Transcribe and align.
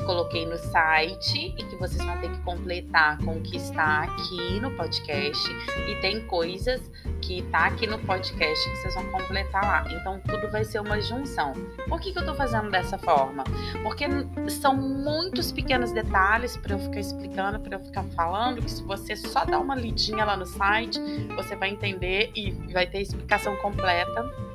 coloquei 0.05 0.45
no 0.45 0.57
site 0.57 1.53
e 1.57 1.63
que 1.63 1.75
vocês 1.75 2.03
vão 2.03 2.17
ter 2.19 2.29
que 2.29 2.39
completar 2.39 3.17
com 3.19 3.37
o 3.37 3.41
que 3.41 3.57
está 3.57 4.03
aqui 4.03 4.59
no 4.59 4.71
podcast. 4.71 5.49
E 5.87 5.95
tem 6.01 6.21
coisas 6.27 6.81
que 7.21 7.41
tá 7.43 7.67
aqui 7.67 7.87
no 7.87 7.99
podcast 7.99 8.69
que 8.69 8.77
vocês 8.77 8.95
vão 8.95 9.05
completar 9.11 9.63
lá. 9.63 9.85
Então 9.93 10.19
tudo 10.19 10.49
vai 10.51 10.63
ser 10.63 10.79
uma 10.79 10.99
junção. 11.01 11.53
Por 11.87 11.99
que, 11.99 12.11
que 12.11 12.19
eu 12.19 12.25
tô 12.25 12.33
fazendo 12.33 12.69
dessa 12.69 12.97
forma? 12.97 13.43
Porque 13.81 14.05
são 14.49 14.75
muitos 14.75 15.51
pequenos 15.51 15.91
detalhes 15.91 16.57
para 16.57 16.75
eu 16.75 16.79
ficar 16.79 16.99
explicando, 16.99 17.59
para 17.59 17.77
eu 17.77 17.79
ficar 17.79 18.03
falando, 18.15 18.61
que 18.61 18.71
se 18.71 18.83
você 18.83 19.15
só 19.15 19.45
dar 19.45 19.59
uma 19.59 19.75
lidinha 19.75 20.25
lá 20.25 20.35
no 20.35 20.45
site, 20.45 20.99
você 21.35 21.55
vai 21.55 21.69
entender 21.69 22.31
e 22.35 22.51
vai 22.71 22.87
ter 22.87 23.01
explicação 23.01 23.55
completa 23.57 24.52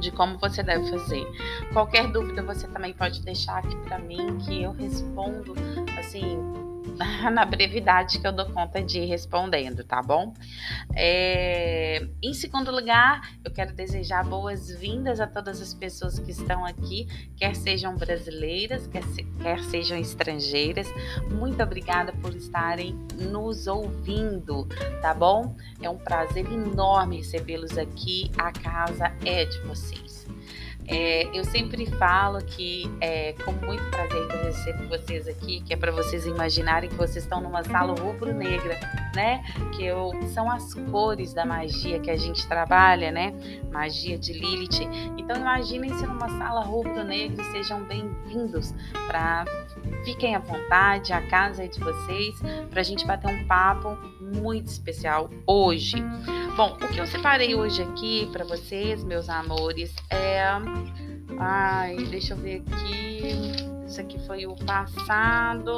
de 0.00 0.10
como 0.10 0.38
você 0.38 0.62
deve 0.62 0.90
fazer. 0.90 1.24
Qualquer 1.72 2.10
dúvida 2.10 2.42
você 2.42 2.66
também 2.68 2.92
pode 2.92 3.22
deixar 3.22 3.58
aqui 3.58 3.76
para 3.76 3.98
mim 3.98 4.38
que 4.38 4.62
eu 4.62 4.72
respondo 4.72 5.54
assim 5.98 6.38
na 7.32 7.44
brevidade 7.44 8.18
que 8.18 8.26
eu 8.26 8.32
dou 8.32 8.46
conta 8.46 8.82
de 8.82 9.00
ir 9.00 9.06
respondendo, 9.06 9.84
tá 9.84 10.02
bom? 10.02 10.34
É... 10.94 12.06
Em 12.22 12.34
segundo 12.34 12.70
lugar, 12.70 13.36
eu 13.44 13.50
quero 13.50 13.72
desejar 13.72 14.24
boas-vindas 14.24 15.20
a 15.20 15.26
todas 15.26 15.60
as 15.60 15.72
pessoas 15.72 16.18
que 16.18 16.30
estão 16.30 16.64
aqui, 16.64 17.06
quer 17.36 17.54
sejam 17.56 17.96
brasileiras, 17.96 18.86
quer, 18.86 19.02
se... 19.04 19.24
quer 19.40 19.62
sejam 19.64 19.98
estrangeiras. 19.98 20.88
Muito 21.30 21.62
obrigada 21.62 22.12
por 22.12 22.34
estarem 22.34 22.94
nos 23.14 23.66
ouvindo, 23.66 24.66
tá 25.00 25.14
bom? 25.14 25.54
É 25.80 25.88
um 25.88 25.98
prazer 25.98 26.46
enorme 26.46 27.18
recebê-los 27.18 27.78
aqui. 27.78 28.30
A 28.38 28.52
casa 28.52 29.12
é 29.24 29.44
de 29.44 29.58
vocês. 29.60 30.19
É, 30.90 31.30
eu 31.32 31.44
sempre 31.44 31.86
falo 31.86 32.38
que 32.44 32.90
é 33.00 33.32
com 33.44 33.52
muito 33.52 33.82
prazer 33.90 34.26
que 34.26 34.34
eu 34.34 34.42
recebo 34.42 34.88
vocês 34.88 35.28
aqui, 35.28 35.60
que 35.60 35.72
é 35.72 35.76
para 35.76 35.92
vocês 35.92 36.26
imaginarem 36.26 36.90
que 36.90 36.96
vocês 36.96 37.22
estão 37.24 37.40
numa 37.40 37.62
sala 37.62 37.94
rubro-negra, 37.94 38.76
né? 39.14 39.44
Que 39.72 39.84
eu, 39.84 40.10
são 40.34 40.50
as 40.50 40.74
cores 40.74 41.32
da 41.32 41.46
magia 41.46 42.00
que 42.00 42.10
a 42.10 42.16
gente 42.16 42.44
trabalha, 42.48 43.12
né? 43.12 43.32
Magia 43.70 44.18
de 44.18 44.32
Lilith. 44.32 44.80
Então 45.16 45.36
imaginem-se 45.36 46.04
numa 46.04 46.28
sala 46.28 46.60
rubro-negra 46.62 47.40
e 47.40 47.52
sejam 47.52 47.84
bem-vindos 47.84 48.74
para 49.06 49.44
fiquem 50.04 50.34
à 50.34 50.40
vontade, 50.40 51.12
a 51.12 51.22
casa 51.28 51.64
é 51.64 51.68
de 51.68 51.78
vocês, 51.78 52.34
para 52.68 52.80
a 52.80 52.84
gente 52.84 53.06
bater 53.06 53.32
um 53.32 53.46
papo 53.46 53.96
muito 54.30 54.68
especial 54.68 55.30
hoje. 55.46 55.96
Bom, 56.56 56.76
o 56.80 56.88
que 56.88 56.98
eu 56.98 57.06
separei 57.06 57.54
hoje 57.54 57.82
aqui 57.82 58.28
para 58.32 58.44
vocês, 58.44 59.02
meus 59.04 59.28
amores, 59.28 59.94
é. 60.10 60.42
Ai, 61.38 61.96
deixa 62.10 62.34
eu 62.34 62.36
ver 62.36 62.62
aqui. 62.66 63.22
Isso 63.86 64.00
aqui 64.00 64.18
foi 64.26 64.46
o 64.46 64.54
passado. 64.56 65.72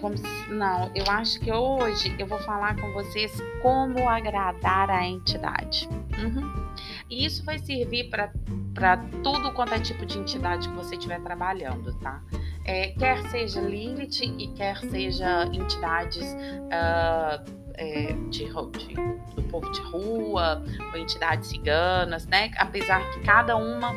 Como... 0.00 0.14
Não, 0.48 0.90
eu 0.94 1.04
acho 1.08 1.40
que 1.40 1.52
hoje 1.52 2.14
eu 2.18 2.26
vou 2.26 2.38
falar 2.40 2.76
com 2.80 2.92
vocês 2.92 3.32
como 3.60 4.08
agradar 4.08 4.90
a 4.90 5.06
entidade. 5.06 5.88
Uhum. 6.18 6.62
E 7.08 7.24
isso 7.24 7.44
vai 7.44 7.58
servir 7.58 8.10
para 8.10 8.96
tudo 9.22 9.52
quanto 9.52 9.74
é 9.74 9.80
tipo 9.80 10.04
de 10.04 10.18
entidade 10.18 10.68
que 10.68 10.74
você 10.74 10.96
estiver 10.96 11.20
trabalhando, 11.20 11.92
tá? 11.98 12.22
É, 12.64 12.88
quer 12.88 13.22
seja 13.30 13.60
Lilith 13.60 14.22
e 14.22 14.48
quer 14.48 14.78
seja 14.78 15.44
entidades. 15.52 16.24
Uh, 16.32 17.62
é, 17.74 18.12
de, 18.28 18.44
de, 18.44 18.94
do 19.34 19.42
povo 19.50 19.70
de 19.72 19.80
rua, 19.80 20.62
ou 20.92 20.98
entidades 20.98 21.48
ciganas, 21.48 22.26
né? 22.26 22.50
Apesar 22.56 23.02
que 23.10 23.20
cada 23.20 23.56
uma 23.56 23.94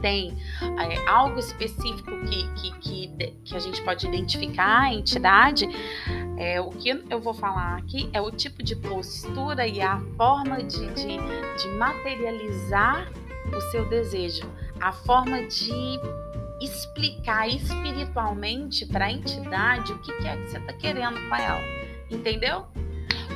tem 0.00 0.36
é, 0.62 1.08
algo 1.08 1.38
específico 1.38 2.10
que, 2.26 2.48
que, 2.54 2.78
que, 2.78 3.32
que, 3.44 3.56
a 3.56 3.58
gente 3.58 3.82
pode 3.82 4.06
identificar 4.06 4.82
a 4.82 4.94
entidade, 4.94 5.68
é, 6.36 6.60
o 6.60 6.70
que 6.70 6.90
eu 7.10 7.20
vou 7.20 7.34
falar 7.34 7.78
aqui 7.78 8.08
é 8.12 8.20
o 8.20 8.30
tipo 8.30 8.62
de 8.62 8.76
postura 8.76 9.66
e 9.66 9.80
a 9.80 10.00
forma 10.16 10.62
de, 10.62 10.86
de, 10.94 11.16
de 11.58 11.68
materializar 11.78 13.10
o 13.54 13.60
seu 13.70 13.88
desejo, 13.88 14.44
a 14.80 14.92
forma 14.92 15.42
de 15.44 15.98
explicar 16.60 17.48
espiritualmente 17.48 18.86
para 18.86 19.06
a 19.06 19.12
entidade 19.12 19.92
o 19.92 19.98
que, 19.98 20.10
é 20.26 20.36
que 20.36 20.50
você 20.50 20.58
está 20.58 20.72
querendo 20.72 21.16
com 21.28 21.34
ela. 21.34 21.60
Entendeu? 22.10 22.66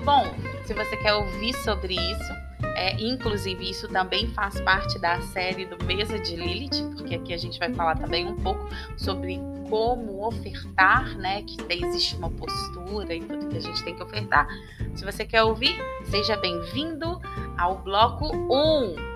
Bom, 0.04 0.24
se 0.64 0.72
você 0.72 0.96
quer 0.96 1.14
ouvir 1.14 1.52
sobre 1.54 1.94
isso, 1.94 2.32
é, 2.76 2.94
inclusive 3.02 3.68
isso 3.68 3.88
também 3.88 4.28
faz 4.28 4.60
parte 4.60 4.98
da 4.98 5.20
série 5.20 5.66
do 5.66 5.82
Mesa 5.84 6.18
de 6.18 6.36
Lilith, 6.36 6.94
porque 6.96 7.16
aqui 7.16 7.34
a 7.34 7.38
gente 7.38 7.58
vai 7.58 7.72
falar 7.74 7.96
também 7.96 8.26
um 8.26 8.36
pouco 8.36 8.68
sobre 8.96 9.40
como 9.68 10.26
ofertar, 10.26 11.16
né? 11.16 11.42
Que 11.42 11.56
existe 11.68 12.16
uma 12.16 12.30
postura 12.30 13.14
e 13.14 13.20
tudo 13.20 13.48
que 13.48 13.58
a 13.58 13.60
gente 13.60 13.82
tem 13.84 13.94
que 13.94 14.02
ofertar. 14.02 14.48
Se 14.94 15.04
você 15.04 15.24
quer 15.24 15.42
ouvir, 15.42 15.76
seja 16.04 16.36
bem-vindo 16.36 17.20
ao 17.56 17.78
bloco 17.78 18.34
1. 18.34 19.09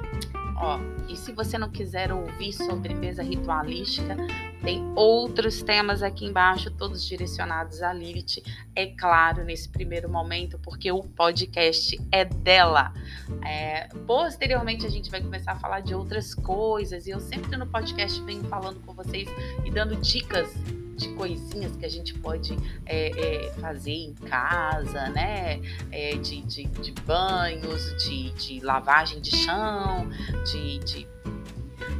Ó, 0.56 0.78
e 1.08 1.16
se 1.16 1.32
você 1.32 1.58
não 1.58 1.68
quiser 1.68 2.12
ouvir 2.12 2.52
sobre 2.52 2.94
mesa 2.94 3.22
ritualística, 3.22 4.16
tem 4.62 4.82
outros 4.94 5.62
temas 5.62 6.02
aqui 6.02 6.24
embaixo, 6.24 6.70
todos 6.70 7.04
direcionados 7.04 7.82
a 7.82 7.92
Lilith, 7.92 8.42
é 8.74 8.86
claro, 8.86 9.44
nesse 9.44 9.68
primeiro 9.68 10.08
momento, 10.08 10.58
porque 10.58 10.90
o 10.90 11.02
podcast 11.02 12.00
é 12.10 12.24
dela. 12.24 12.92
É, 13.44 13.88
posteriormente, 14.06 14.86
a 14.86 14.90
gente 14.90 15.10
vai 15.10 15.20
começar 15.20 15.52
a 15.52 15.56
falar 15.56 15.80
de 15.80 15.94
outras 15.94 16.34
coisas, 16.34 17.06
e 17.06 17.10
eu 17.10 17.20
sempre 17.20 17.56
no 17.56 17.66
podcast 17.66 18.20
venho 18.22 18.44
falando 18.44 18.80
com 18.86 18.94
vocês 18.94 19.28
e 19.64 19.70
dando 19.70 19.96
dicas 19.96 20.48
de 20.94 21.08
coisinhas 21.10 21.76
que 21.76 21.84
a 21.84 21.88
gente 21.88 22.14
pode 22.14 22.56
é, 22.86 23.10
é, 23.10 23.52
fazer 23.54 23.92
em 23.92 24.14
casa, 24.14 25.08
né? 25.10 25.60
É, 25.90 26.16
de, 26.16 26.40
de, 26.42 26.64
de, 26.64 26.92
banhos, 27.02 27.94
de, 28.04 28.30
de, 28.32 28.60
lavagem 28.60 29.20
de 29.20 29.36
chão, 29.36 30.08
de, 30.44 30.78
de 30.78 31.06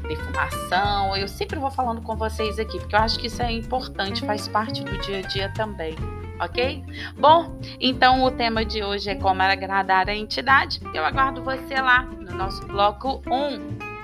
defumação. 0.09 1.17
Eu 1.17 1.29
sempre 1.29 1.59
vou 1.59 1.71
falando 1.71 2.01
com 2.03 2.17
vocês 2.17 2.59
aqui, 2.59 2.79
porque 2.79 2.95
eu 2.95 3.01
acho 3.01 3.19
que 3.19 3.27
isso 3.27 3.43
é 3.43 3.53
importante, 3.53 4.25
faz 4.25 4.49
parte 4.49 4.83
do 4.83 4.97
dia 4.99 5.19
a 5.19 5.23
dia 5.23 5.53
também. 5.55 5.97
Ok? 6.41 6.85
Bom, 7.17 7.59
então 7.81 8.23
o 8.25 8.31
tema 8.31 8.65
de 8.65 8.83
hoje 8.83 9.09
é 9.09 9.15
como 9.15 9.41
agradar 9.41 10.09
a 10.09 10.15
entidade. 10.15 10.81
Eu 10.93 11.05
aguardo 11.05 11.43
você 11.43 11.75
lá 11.81 12.03
no 12.03 12.37
nosso 12.37 12.67
bloco 12.67 13.23
1. 13.27 13.95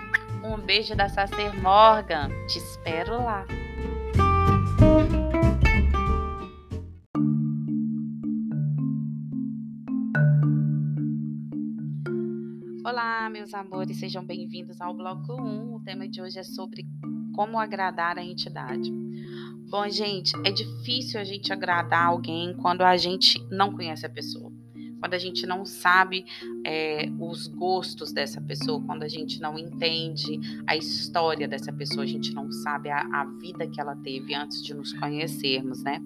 Um 0.48 0.56
beijo 0.58 0.94
da 0.94 1.08
Sacer 1.08 1.54
Morgan. 1.60 2.28
Te 2.46 2.58
espero 2.58 3.22
lá. 3.24 3.44
Meus 13.30 13.54
amores, 13.54 13.96
sejam 14.00 14.24
bem-vindos 14.24 14.80
ao 14.80 14.92
bloco 14.92 15.40
1. 15.40 15.74
O 15.76 15.80
tema 15.84 16.08
de 16.08 16.20
hoje 16.20 16.40
é 16.40 16.42
sobre 16.42 16.84
como 17.32 17.60
agradar 17.60 18.18
a 18.18 18.24
entidade. 18.24 18.90
Bom, 19.70 19.88
gente, 19.88 20.32
é 20.44 20.50
difícil 20.50 21.20
a 21.20 21.22
gente 21.22 21.52
agradar 21.52 22.06
alguém 22.06 22.56
quando 22.56 22.82
a 22.82 22.96
gente 22.96 23.38
não 23.48 23.72
conhece 23.72 24.04
a 24.04 24.10
pessoa 24.10 24.49
quando 25.00 25.14
a 25.14 25.18
gente 25.18 25.46
não 25.46 25.64
sabe 25.64 26.26
é, 26.64 27.10
os 27.18 27.46
gostos 27.48 28.12
dessa 28.12 28.40
pessoa, 28.40 28.82
quando 28.82 29.02
a 29.02 29.08
gente 29.08 29.40
não 29.40 29.58
entende 29.58 30.38
a 30.66 30.76
história 30.76 31.48
dessa 31.48 31.72
pessoa, 31.72 32.04
a 32.04 32.06
gente 32.06 32.32
não 32.34 32.52
sabe 32.52 32.90
a, 32.90 33.00
a 33.00 33.24
vida 33.40 33.66
que 33.66 33.80
ela 33.80 33.96
teve 33.96 34.34
antes 34.34 34.62
de 34.62 34.74
nos 34.74 34.92
conhecermos, 34.92 35.82
né? 35.82 36.00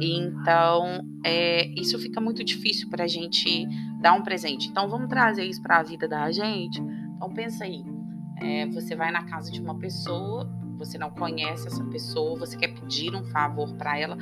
Então, 0.00 1.04
é, 1.24 1.66
isso 1.78 1.98
fica 1.98 2.20
muito 2.20 2.44
difícil 2.44 2.88
para 2.88 3.04
a 3.04 3.08
gente 3.08 3.66
dar 4.00 4.14
um 4.14 4.22
presente. 4.22 4.68
Então, 4.68 4.88
vamos 4.88 5.08
trazer 5.08 5.44
isso 5.44 5.60
para 5.60 5.78
a 5.78 5.82
vida 5.82 6.06
da 6.06 6.30
gente. 6.30 6.80
Então, 6.80 7.28
pensa 7.34 7.64
aí. 7.64 7.82
É, 8.40 8.66
você 8.66 8.96
vai 8.96 9.10
na 9.10 9.24
casa 9.24 9.50
de 9.52 9.60
uma 9.60 9.78
pessoa, 9.78 10.48
você 10.78 10.96
não 10.96 11.10
conhece 11.10 11.66
essa 11.66 11.84
pessoa, 11.84 12.38
você 12.38 12.56
quer 12.56 12.68
pedir 12.68 13.14
um 13.14 13.24
favor 13.24 13.74
para 13.74 13.98
ela, 13.98 14.16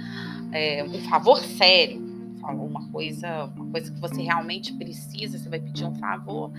é, 0.51 0.83
um 0.83 0.99
favor 1.09 1.39
sério, 1.39 2.08
falou 2.49 2.67
uma 2.67 2.89
coisa, 2.89 3.45
uma 3.55 3.71
coisa 3.71 3.93
que 3.93 4.01
você 4.01 4.23
realmente 4.23 4.73
precisa, 4.73 5.39
você 5.39 5.51
vai 5.51 5.61
pedir 5.61 5.85
um 5.85 5.95
favor 5.97 6.51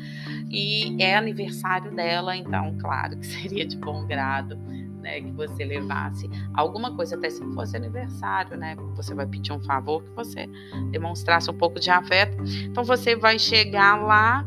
e 0.52 0.96
é 1.02 1.16
aniversário 1.18 1.92
dela, 1.96 2.38
então, 2.38 2.78
claro 2.80 3.18
que 3.18 3.26
seria 3.26 3.66
de 3.66 3.76
bom 3.76 4.06
grado. 4.06 4.58
Né, 5.00 5.22
que 5.22 5.32
você 5.32 5.64
levasse 5.64 6.30
alguma 6.54 6.94
coisa, 6.94 7.16
até 7.16 7.30
se 7.30 7.42
fosse 7.54 7.78
aniversário, 7.78 8.58
né? 8.58 8.76
Você 8.98 9.16
vai 9.16 9.26
pedir 9.26 9.54
um 9.54 9.60
favor 9.62 10.04
que 10.04 10.10
você 10.10 10.46
demonstrasse 10.92 11.50
um 11.50 11.54
pouco 11.58 11.80
de 11.80 11.90
afeto. 11.90 12.36
Então 12.66 12.84
você 12.84 13.16
vai 13.16 13.40
chegar 13.40 13.96
lá 13.96 14.46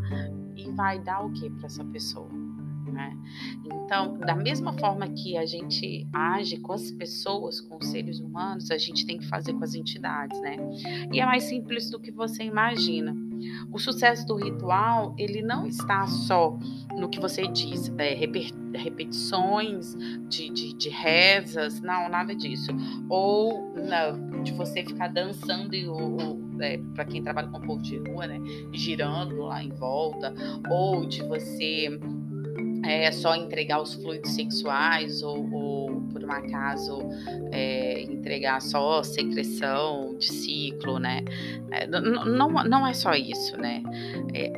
e 0.55 0.71
vai 0.73 0.99
dar 0.99 1.25
o 1.25 1.33
que 1.33 1.49
para 1.49 1.65
essa 1.65 1.83
pessoa? 1.87 2.29
Né? 2.93 3.17
Então, 3.65 4.19
da 4.19 4.37
mesma 4.37 4.73
forma 4.75 5.09
que 5.09 5.37
a 5.37 5.47
gente 5.47 6.07
age 6.13 6.59
com 6.59 6.73
as 6.73 6.91
pessoas, 6.91 7.61
com 7.61 7.79
os 7.79 7.87
seres 7.87 8.21
humanos, 8.21 8.71
a 8.71 8.77
gente 8.77 9.07
tem 9.07 9.19
que 9.19 9.27
fazer 9.27 9.55
com 9.55 9.65
as 9.65 9.75
entidades, 9.75 10.39
né? 10.41 10.57
E 11.11 11.19
é 11.21 11.25
mais 11.25 11.45
simples 11.45 11.91
do 11.91 11.99
que 11.99 12.11
você 12.11 12.45
imagina. 12.45 13.17
O 13.73 13.79
sucesso 13.79 14.27
do 14.27 14.37
ritual, 14.37 15.15
ele 15.19 15.43
não 15.43 15.67
está 15.67 16.07
só 16.07 16.59
no 16.97 17.09
que 17.09 17.19
você 17.19 17.47
diz, 17.49 17.93
é, 17.99 18.15
repetições 18.15 19.97
de, 20.29 20.51
de, 20.51 20.75
de, 20.75 20.89
rezas, 20.89 21.81
não, 21.81 22.09
nada 22.09 22.35
disso. 22.35 22.71
Ou 23.09 23.73
de 24.43 24.53
você 24.53 24.85
ficar 24.85 25.09
dançando 25.09 25.75
e 25.75 25.89
o, 25.89 26.39
é, 26.61 26.79
para 26.95 27.05
quem 27.05 27.23
trabalha 27.23 27.49
com 27.49 27.59
o 27.59 27.63
povo 27.63 27.83
de 27.83 27.97
rua, 27.99 28.27
né, 28.27 28.39
girando 28.73 29.37
lá 29.43 29.63
em 29.63 29.71
volta, 29.71 30.35
ou 30.71 31.07
de 31.07 31.23
você 31.23 31.99
é, 32.85 33.11
só 33.13 33.35
entregar 33.35 33.81
os 33.81 33.95
fluidos 33.95 34.33
sexuais 34.33 35.23
ou, 35.23 35.49
ou 35.53 36.01
por 36.13 36.25
um 36.25 36.33
acaso 36.33 36.99
é, 37.51 38.03
entregar 38.03 38.61
só 38.61 39.03
secreção 39.03 40.17
de 40.19 40.27
ciclo, 40.27 40.99
né? 40.99 41.21
É, 41.71 41.87
não, 41.87 42.51
não 42.51 42.87
é 42.87 42.93
só 42.93 43.15
isso, 43.15 43.57
né? 43.57 43.83
É, 44.35 44.53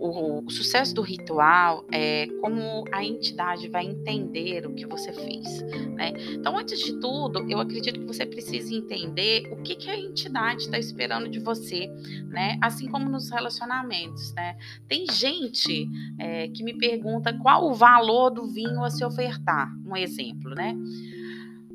o, 0.00 0.42
o, 0.44 0.50
sucesso 0.50 0.94
do 0.94 1.02
ritual 1.02 1.84
é 1.92 2.26
como 2.40 2.84
a 2.90 3.04
entidade 3.04 3.68
vai 3.68 3.84
entender 3.84 4.66
o 4.66 4.74
que 4.74 4.86
você 4.86 5.12
fez, 5.12 5.62
né? 5.94 6.12
Então, 6.32 6.56
antes 6.56 6.80
de 6.80 6.98
tudo, 6.98 7.46
eu 7.50 7.60
acredito 7.60 8.00
que 8.00 8.06
você 8.06 8.24
precisa 8.24 8.74
entender 8.74 9.52
o 9.52 9.62
que, 9.62 9.76
que 9.76 9.90
a 9.90 9.98
entidade 9.98 10.62
está 10.62 10.78
esperando 10.78 11.28
de 11.28 11.38
você, 11.38 11.86
né? 12.28 12.58
Assim 12.62 12.88
como 12.88 13.08
nos 13.10 13.30
relacionamentos, 13.30 14.32
né? 14.32 14.56
Tem 14.88 15.04
gente 15.10 15.86
é, 16.18 16.48
que 16.48 16.64
me 16.64 16.76
pergunta 16.78 17.36
qual 17.38 17.68
o 17.68 17.74
valor 17.74 18.30
do 18.30 18.46
vinho 18.46 18.82
a 18.82 18.88
se 18.88 19.04
ofertar, 19.04 19.70
um 19.86 19.94
exemplo, 19.94 20.54
né? 20.54 20.74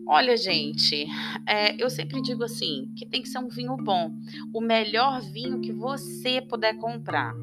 Olha, 0.07 0.37
gente, 0.37 1.07
é, 1.47 1.81
eu 1.81 1.89
sempre 1.89 2.21
digo 2.21 2.43
assim 2.43 2.91
que 2.95 3.07
tem 3.07 3.23
que 3.23 3.29
ser 3.29 3.39
um 3.39 3.47
vinho 3.47 3.75
bom, 3.75 4.11
o 4.53 4.61
melhor 4.61 5.19
vinho 5.19 5.61
que 5.61 5.71
você 5.71 6.41
puder 6.41 6.77
comprar. 6.77 7.33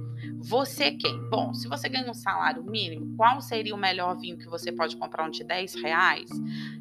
Você 0.42 0.90
quem? 0.92 1.18
Bom, 1.30 1.54
se 1.54 1.68
você 1.68 1.88
ganha 1.88 2.10
um 2.10 2.14
salário 2.14 2.64
mínimo, 2.64 3.16
qual 3.16 3.40
seria 3.40 3.74
o 3.74 3.78
melhor 3.78 4.16
vinho 4.18 4.36
que 4.36 4.48
você 4.48 4.72
pode 4.72 4.96
comprar? 4.96 5.26
Um 5.26 5.30
de 5.30 5.44
10 5.44 5.74
reais? 5.76 6.28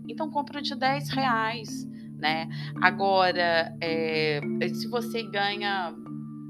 Então 0.07 0.29
compra 0.31 0.59
um 0.59 0.61
de 0.61 0.75
10 0.75 1.09
reais, 1.09 1.87
né? 2.17 2.49
Agora, 2.81 3.75
é, 3.79 4.41
se 4.73 4.87
você 4.87 5.21
ganha 5.21 5.93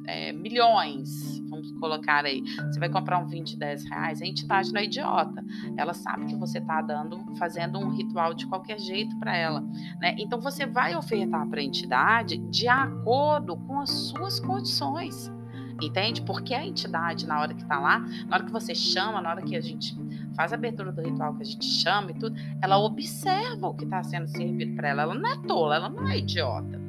é, 0.07 0.31
milhões, 0.31 1.41
vamos 1.49 1.71
colocar 1.73 2.23
aí, 2.23 2.41
você 2.71 2.79
vai 2.79 2.89
comprar 2.89 3.19
um 3.19 3.27
vinho 3.27 3.43
de 3.43 3.57
10 3.57 3.89
reais, 3.89 4.21
a 4.21 4.25
entidade 4.25 4.71
não 4.71 4.79
é 4.79 4.85
idiota. 4.85 5.43
Ela 5.75 5.93
sabe 5.93 6.27
que 6.27 6.35
você 6.35 6.59
está 6.59 6.81
dando, 6.81 7.35
fazendo 7.35 7.77
um 7.77 7.89
ritual 7.89 8.33
de 8.33 8.47
qualquer 8.47 8.79
jeito 8.79 9.17
para 9.19 9.35
ela. 9.35 9.61
Né? 9.99 10.15
Então 10.17 10.39
você 10.39 10.65
vai 10.65 10.95
ofertar 10.95 11.45
para 11.49 11.59
a 11.59 11.63
entidade 11.63 12.37
de 12.49 12.69
acordo 12.69 13.57
com 13.57 13.81
as 13.81 13.89
suas 13.89 14.39
condições. 14.39 15.29
Entende? 15.81 16.21
Porque 16.21 16.53
a 16.53 16.65
entidade, 16.65 17.27
na 17.27 17.39
hora 17.39 17.53
que 17.53 17.61
está 17.61 17.79
lá, 17.79 17.99
na 17.99 18.35
hora 18.35 18.45
que 18.45 18.51
você 18.51 18.75
chama, 18.75 19.21
na 19.21 19.29
hora 19.31 19.41
que 19.41 19.55
a 19.55 19.61
gente 19.61 19.95
faz 20.35 20.53
a 20.53 20.55
abertura 20.55 20.91
do 20.91 21.01
ritual, 21.01 21.33
que 21.35 21.41
a 21.41 21.45
gente 21.45 21.65
chama 21.65 22.11
e 22.11 22.13
tudo, 22.13 22.35
ela 22.61 22.77
observa 22.77 23.67
o 23.67 23.73
que 23.73 23.83
está 23.83 24.03
sendo 24.03 24.27
servido 24.27 24.75
para 24.75 24.89
ela. 24.89 25.03
Ela 25.03 25.15
não 25.15 25.29
é 25.29 25.37
tola, 25.47 25.75
ela 25.75 25.89
não 25.89 26.07
é 26.07 26.17
idiota. 26.17 26.79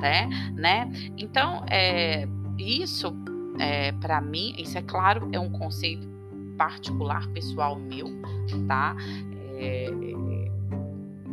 Né? 0.00 0.28
né? 0.54 0.90
Então, 1.16 1.64
é, 1.70 2.26
isso, 2.58 3.14
é, 3.58 3.92
para 3.92 4.20
mim, 4.20 4.54
isso 4.58 4.76
é 4.76 4.82
claro, 4.82 5.28
é 5.32 5.38
um 5.38 5.50
conceito 5.50 6.10
particular, 6.58 7.26
pessoal 7.28 7.78
meu, 7.78 8.08
tá? 8.66 8.96
É, 9.56 9.86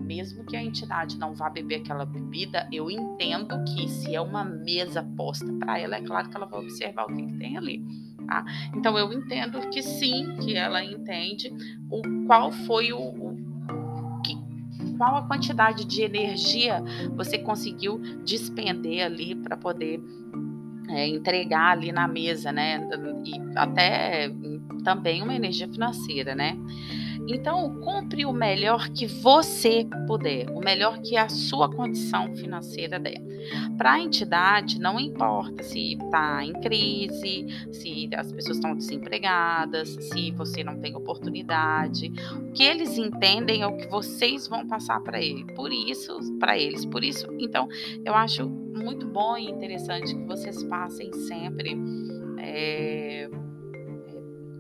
mesmo 0.10 0.44
que 0.44 0.58
a 0.58 0.64
entidade 0.64 1.20
não 1.20 1.36
vá 1.36 1.52
beber 1.52 1.82
aquela 1.82 2.04
bebida, 2.04 2.68
eu 2.72 2.90
entendo 2.90 3.64
que 3.64 3.88
se 3.88 4.16
é 4.16 4.20
uma 4.20 4.44
mesa 4.44 5.04
posta 5.16 5.46
para 5.60 5.78
ela, 5.78 5.98
é 5.98 6.02
claro 6.02 6.28
que 6.28 6.36
ela 6.36 6.48
vai 6.48 6.62
observar 6.62 7.06
o 7.06 7.16
que, 7.16 7.28
que 7.28 7.38
tem 7.38 7.56
ali. 7.56 7.86
Tá? 8.26 8.44
Então 8.76 8.98
eu 8.98 9.14
entendo 9.14 9.60
que 9.70 9.84
sim, 9.84 10.36
que 10.42 10.56
ela 10.56 10.84
entende 10.84 11.54
o 11.92 12.26
qual 12.26 12.52
foi 12.52 12.92
o, 12.92 12.98
o 13.00 14.22
que, 14.26 14.36
qual 14.98 15.16
a 15.16 15.28
quantidade 15.28 15.86
de 15.86 16.02
energia 16.02 16.84
você 17.16 17.38
conseguiu 17.38 18.00
despender 18.26 19.06
ali 19.06 19.36
para 19.36 19.56
poder 19.56 20.02
é, 20.90 21.08
entregar 21.08 21.74
ali 21.74 21.92
na 21.92 22.08
mesa, 22.08 22.52
né? 22.52 22.82
E 23.24 23.40
até 23.56 24.32
também 24.84 25.22
uma 25.22 25.36
energia 25.36 25.68
financeira, 25.68 26.34
né? 26.34 26.58
Então, 27.32 27.80
compre 27.82 28.26
o 28.26 28.34
melhor 28.34 28.90
que 28.90 29.06
você 29.06 29.88
puder, 30.08 30.50
o 30.50 30.60
melhor 30.60 31.00
que 31.00 31.16
a 31.16 31.30
sua 31.30 31.70
condição 31.70 32.36
financeira 32.36 33.00
der. 33.00 33.22
Para 33.78 33.94
a 33.94 34.00
entidade, 34.00 34.80
não 34.80 35.00
importa 35.00 35.62
se 35.62 35.94
está 35.94 36.44
em 36.44 36.54
crise, 36.54 37.46
se 37.72 38.10
as 38.16 38.32
pessoas 38.32 38.58
estão 38.58 38.76
desempregadas, 38.76 39.90
se 39.90 40.32
você 40.32 40.64
não 40.64 40.80
tem 40.80 40.96
oportunidade. 40.96 42.12
O 42.36 42.52
que 42.52 42.64
eles 42.64 42.98
entendem 42.98 43.62
é 43.62 43.68
o 43.68 43.78
que 43.78 43.88
vocês 43.88 44.48
vão 44.48 44.68
passar 44.68 45.00
para 45.02 45.22
ele. 45.22 45.46
Por 45.54 45.72
isso, 45.72 46.18
para 46.40 46.58
eles. 46.58 46.84
Por 46.84 47.04
isso, 47.04 47.28
então, 47.40 47.68
eu 48.04 48.16
acho 48.16 48.50
muito 48.50 49.06
bom 49.06 49.38
e 49.38 49.50
interessante 49.50 50.16
que 50.16 50.26
vocês 50.26 50.64
passem 50.64 51.14
sempre. 51.14 51.78
É, 52.40 53.30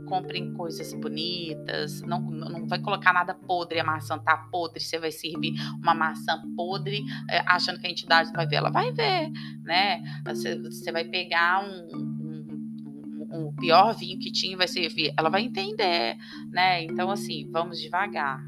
comprem 0.09 0.53
coisas 0.53 0.91
bonitas, 0.93 2.01
não, 2.01 2.19
não 2.19 2.67
vai 2.67 2.79
colocar 2.79 3.13
nada 3.13 3.33
podre, 3.33 3.79
a 3.79 3.83
maçã 3.83 4.17
tá 4.17 4.35
podre, 4.51 4.81
você 4.81 4.97
vai 4.97 5.11
servir 5.11 5.53
uma 5.81 5.93
maçã 5.93 6.41
podre, 6.55 7.03
é, 7.29 7.39
achando 7.47 7.79
que 7.79 7.87
a 7.87 7.89
entidade 7.89 8.31
vai 8.33 8.47
ver, 8.47 8.55
ela 8.57 8.71
vai 8.71 8.91
ver, 8.91 9.29
né? 9.63 10.01
Você, 10.25 10.59
você 10.59 10.91
vai 10.91 11.05
pegar 11.05 11.63
um, 11.63 12.29
um 13.31 13.55
pior 13.55 13.93
vinho 13.95 14.19
que 14.19 14.31
tinha 14.31 14.57
vai 14.57 14.67
servir, 14.67 15.13
ela 15.17 15.29
vai 15.29 15.43
entender, 15.43 16.17
né? 16.49 16.83
Então, 16.83 17.11
assim, 17.11 17.47
vamos 17.51 17.79
devagar, 17.79 18.41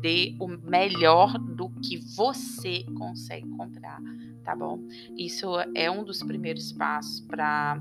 dê 0.00 0.34
o 0.40 0.48
melhor 0.48 1.38
do 1.38 1.68
que 1.80 1.98
você 2.16 2.84
consegue 2.96 3.48
comprar, 3.50 4.00
tá 4.42 4.56
bom? 4.56 4.80
Isso 5.16 5.46
é 5.74 5.90
um 5.90 6.04
dos 6.04 6.22
primeiros 6.22 6.72
passos 6.72 7.20
para 7.20 7.80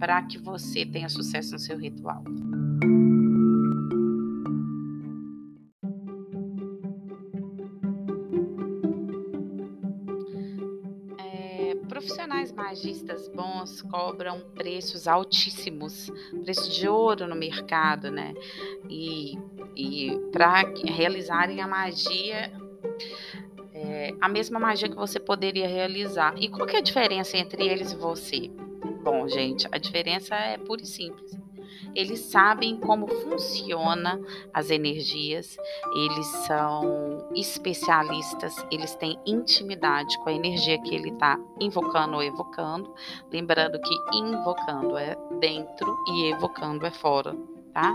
para 0.00 0.22
que 0.22 0.38
você 0.38 0.84
tenha 0.84 1.10
sucesso 1.10 1.52
no 1.52 1.58
seu 1.58 1.76
ritual. 1.76 2.24
profissionais 11.86 12.50
magistas 12.50 13.28
bons 13.28 13.82
cobram 13.82 14.40
preços 14.54 15.06
altíssimos, 15.06 16.10
preço 16.42 16.70
de 16.70 16.88
ouro 16.88 17.26
no 17.26 17.36
mercado, 17.36 18.10
né? 18.10 18.32
E, 18.88 19.36
e 19.76 20.18
para 20.32 20.62
realizarem 20.82 21.60
a 21.60 21.68
magia, 21.68 22.50
é, 23.74 24.14
a 24.18 24.28
mesma 24.30 24.58
magia 24.58 24.88
que 24.88 24.96
você 24.96 25.20
poderia 25.20 25.68
realizar. 25.68 26.34
E 26.38 26.48
qual 26.48 26.66
que 26.66 26.76
é 26.76 26.78
a 26.78 26.82
diferença 26.82 27.36
entre 27.36 27.68
eles 27.68 27.92
e 27.92 27.96
você? 27.96 28.50
Bom, 29.02 29.26
gente, 29.28 29.66
a 29.72 29.78
diferença 29.78 30.34
é 30.34 30.58
pura 30.58 30.82
e 30.82 30.86
simples. 30.86 31.38
Eles 31.94 32.20
sabem 32.20 32.76
como 32.76 33.08
funciona 33.08 34.20
as 34.52 34.70
energias, 34.70 35.56
eles 35.94 36.26
são 36.46 37.28
especialistas, 37.34 38.54
eles 38.70 38.94
têm 38.94 39.18
intimidade 39.26 40.16
com 40.18 40.28
a 40.28 40.32
energia 40.32 40.80
que 40.82 40.94
ele 40.94 41.10
está 41.10 41.38
invocando 41.60 42.14
ou 42.14 42.22
evocando. 42.22 42.92
Lembrando 43.32 43.80
que 43.80 44.16
invocando 44.16 44.96
é 44.96 45.16
dentro 45.40 45.96
e 46.08 46.30
evocando 46.30 46.86
é 46.86 46.90
fora 46.90 47.34
tá? 47.72 47.94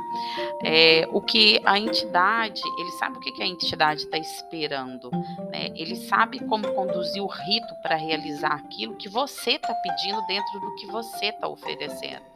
É, 0.63 1.07
o 1.11 1.21
que 1.21 1.61
a 1.65 1.79
entidade, 1.79 2.61
ele 2.77 2.91
sabe 2.91 3.17
o 3.17 3.19
que, 3.19 3.31
que 3.31 3.43
a 3.43 3.47
entidade 3.47 4.01
está 4.01 4.17
esperando, 4.17 5.09
né? 5.51 5.69
Ele 5.75 5.95
sabe 5.95 6.39
como 6.39 6.73
conduzir 6.73 7.21
o 7.21 7.27
rito 7.27 7.73
para 7.81 7.95
realizar 7.95 8.53
aquilo 8.53 8.95
que 8.95 9.09
você 9.09 9.51
está 9.51 9.73
pedindo 9.73 10.21
dentro 10.27 10.59
do 10.59 10.75
que 10.75 10.85
você 10.87 11.27
está 11.27 11.47
oferecendo. 11.47 12.34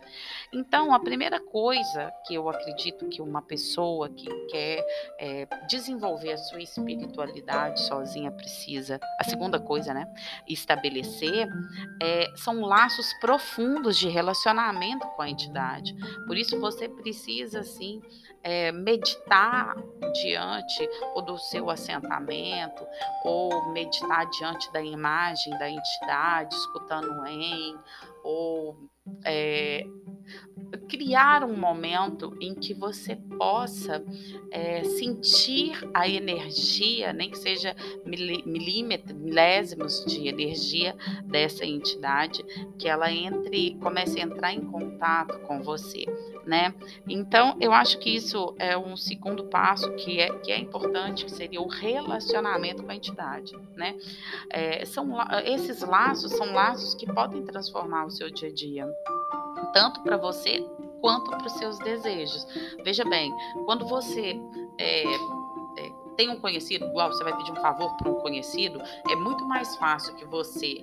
Então, 0.54 0.94
a 0.94 1.00
primeira 1.00 1.39
coisa 1.39 2.12
que 2.25 2.36
eu 2.36 2.50
acredito 2.50 3.08
que 3.08 3.22
uma 3.22 3.42
pessoa 3.42 4.10
que 4.10 4.28
quer 4.48 4.86
é, 5.20 5.48
desenvolver 5.68 6.34
a 6.34 6.38
sua 6.38 6.62
espiritualidade 6.62 7.82
sozinha 7.82 8.32
precisa, 8.32 9.00
a 9.20 9.24
segunda 9.24 9.60
coisa, 9.60 9.94
né, 9.94 10.06
estabelecer, 10.48 11.48
é, 12.01 12.32
são 12.36 12.62
laços 12.62 13.13
profundos 13.20 13.98
de 13.98 14.10
relacionamento 14.10 15.08
com 15.08 15.22
a 15.22 15.30
entidade. 15.30 15.96
Por 16.25 16.38
isso, 16.38 16.60
você 16.60 16.89
precisa, 16.89 17.60
assim, 17.60 18.01
é, 18.44 18.72
meditar 18.72 19.75
diante 20.13 20.88
ou 21.13 21.22
do 21.22 21.38
seu 21.38 21.70
assentamento, 21.70 22.86
ou 23.24 23.72
meditar 23.72 24.25
diante 24.30 24.72
da 24.72 24.82
imagem 24.82 25.58
da 25.58 25.70
entidade, 25.70 26.56
escutando 26.56 27.25
em, 27.28 27.78
ou 28.24 28.78
é, 29.25 29.92
criar 30.88 31.44
um 31.44 31.56
momento 31.56 32.36
em 32.40 32.54
que 32.54 32.74
você 32.74 33.16
possa 33.16 34.04
é, 34.52 34.84
sentir 34.84 35.80
a 35.94 36.08
energia, 36.08 37.14
nem 37.14 37.30
que 37.30 37.38
seja 37.38 37.76
milímetros, 38.06 39.18
milésimos 39.18 40.04
de 40.06 40.28
energia 40.28 40.96
dessa 41.26 41.66
entidade, 41.66 42.44
que 42.78 42.88
ela 42.88 43.12
entre, 43.12 43.76
comece 43.82 44.20
a 44.20 44.24
entrar 44.24 44.54
em 44.54 44.62
contato 44.62 45.40
com 45.42 45.62
você, 45.62 46.06
né? 46.46 46.74
Então, 47.08 47.58
eu 47.60 47.72
acho 47.72 48.00
que 48.00 48.10
isso 48.10 48.56
é 48.58 48.78
um 48.78 48.96
segundo 48.98 49.46
passo 49.46 49.92
que 49.96 50.20
é, 50.20 50.30
que 50.40 50.52
é 50.52 50.60
importante, 50.60 51.26
que 51.26 51.32
seria 51.32 51.62
o 51.62 51.68
relacionamento 51.68 52.84
com 52.84 52.92
a 52.92 52.96
entidade, 52.96 53.56
né? 53.76 53.96
É, 54.50 54.86
são, 54.86 55.18
esses 55.46 55.82
laços 55.82 56.32
são 56.32 56.54
laços 56.54 56.96
que 56.96 57.06
podem 57.06 57.44
transformar 57.44 58.06
o 58.06 58.10
seu 58.10 58.30
dia 58.30 58.50
a 58.50 58.54
dia 58.54 58.90
tanto 59.68 60.01
para 60.01 60.18
você 60.18 60.66
quanto 61.01 61.30
para 61.30 61.48
os 61.48 61.54
seus 61.54 61.78
desejos. 61.80 62.46
Veja 62.84 63.04
bem, 63.06 63.34
quando 63.66 63.88
você 63.88 64.39
é, 64.78 65.04
é, 65.04 65.92
tem 66.16 66.30
um 66.30 66.39
conhecido, 66.39 66.86
igual 66.86 67.12
você 67.12 67.24
vai 67.24 67.36
pedir 67.38 67.51
um 67.51 67.62
favor 67.62 67.96
para 67.98 68.10
um 68.10 68.16
conhecido, 68.16 68.82
é 69.10 69.16
muito 69.16 69.46
mais 69.46 69.75
fácil 69.78 70.16
que 70.16 70.25
você 70.25 70.82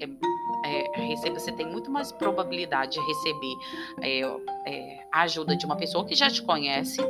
é, 0.64 1.00
é 1.00 1.06
receba, 1.06 1.38
você 1.38 1.52
tem 1.52 1.66
muito 1.66 1.90
mais 1.90 2.10
probabilidade 2.10 2.92
de 2.92 3.00
receber 3.00 3.54
é, 4.00 4.20
é, 4.66 5.06
a 5.12 5.22
ajuda 5.22 5.56
de 5.56 5.66
uma 5.66 5.76
pessoa 5.76 6.04
que 6.04 6.14
já 6.14 6.30
te 6.30 6.42
conhece 6.42 7.00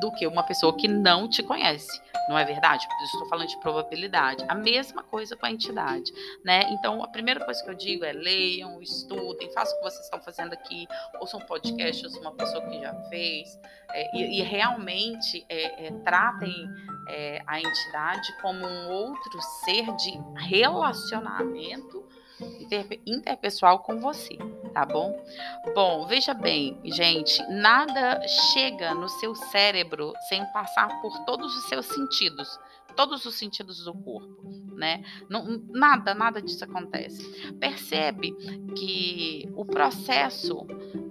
do 0.00 0.12
que 0.12 0.26
uma 0.26 0.42
pessoa 0.42 0.76
que 0.76 0.88
não 0.88 1.28
te 1.28 1.42
conhece. 1.42 2.00
Não 2.28 2.38
é 2.38 2.44
verdade? 2.44 2.86
Estou 3.04 3.28
falando 3.28 3.48
de 3.48 3.58
probabilidade. 3.58 4.44
A 4.48 4.54
mesma 4.54 5.02
coisa 5.02 5.36
com 5.36 5.46
a 5.46 5.50
entidade, 5.50 6.12
né? 6.44 6.62
Então, 6.70 7.02
a 7.02 7.08
primeira 7.08 7.44
coisa 7.44 7.62
que 7.62 7.68
eu 7.68 7.74
digo 7.74 8.04
é 8.04 8.12
leiam, 8.12 8.80
estudem, 8.80 9.52
façam 9.52 9.74
o 9.74 9.78
que 9.78 9.90
vocês 9.90 10.04
estão 10.04 10.20
fazendo 10.20 10.52
aqui, 10.52 10.86
ouçam 11.20 11.40
podcasts, 11.40 12.14
uma 12.16 12.32
pessoa 12.32 12.64
que 12.68 12.80
já 12.80 12.94
fez, 13.08 13.58
é, 13.90 14.16
e, 14.16 14.40
e, 14.40 14.42
realmente 14.42 15.44
é, 15.48 15.86
é, 15.86 15.90
tratem 16.04 16.68
é, 17.08 17.42
a 17.46 17.60
entidade 17.60 18.32
como 18.40 18.64
um 18.64 18.88
outro 18.88 19.40
ser 19.64 19.84
de 19.96 20.18
relacionamento 20.48 22.02
interpessoal 23.06 23.80
com 23.80 23.98
você, 24.00 24.36
tá 24.72 24.84
bom? 24.84 25.24
Bom, 25.74 26.06
veja 26.06 26.34
bem, 26.34 26.78
gente, 26.84 27.42
nada 27.48 28.20
chega 28.52 28.94
no 28.94 29.08
seu 29.08 29.34
cérebro 29.34 30.12
sem 30.28 30.44
passar 30.52 31.00
por 31.00 31.18
todos 31.24 31.54
os 31.56 31.64
seus 31.68 31.86
sentidos, 31.86 32.58
todos 32.96 33.24
os 33.24 33.34
sentidos 33.34 33.84
do 33.84 33.94
corpo, 33.94 34.42
né? 34.74 35.02
Não, 35.28 35.62
nada, 35.70 36.14
nada 36.14 36.40
disso 36.40 36.64
acontece. 36.64 37.52
Percebe 37.54 38.32
que 38.76 39.48
o 39.54 39.64
processo 39.64 40.66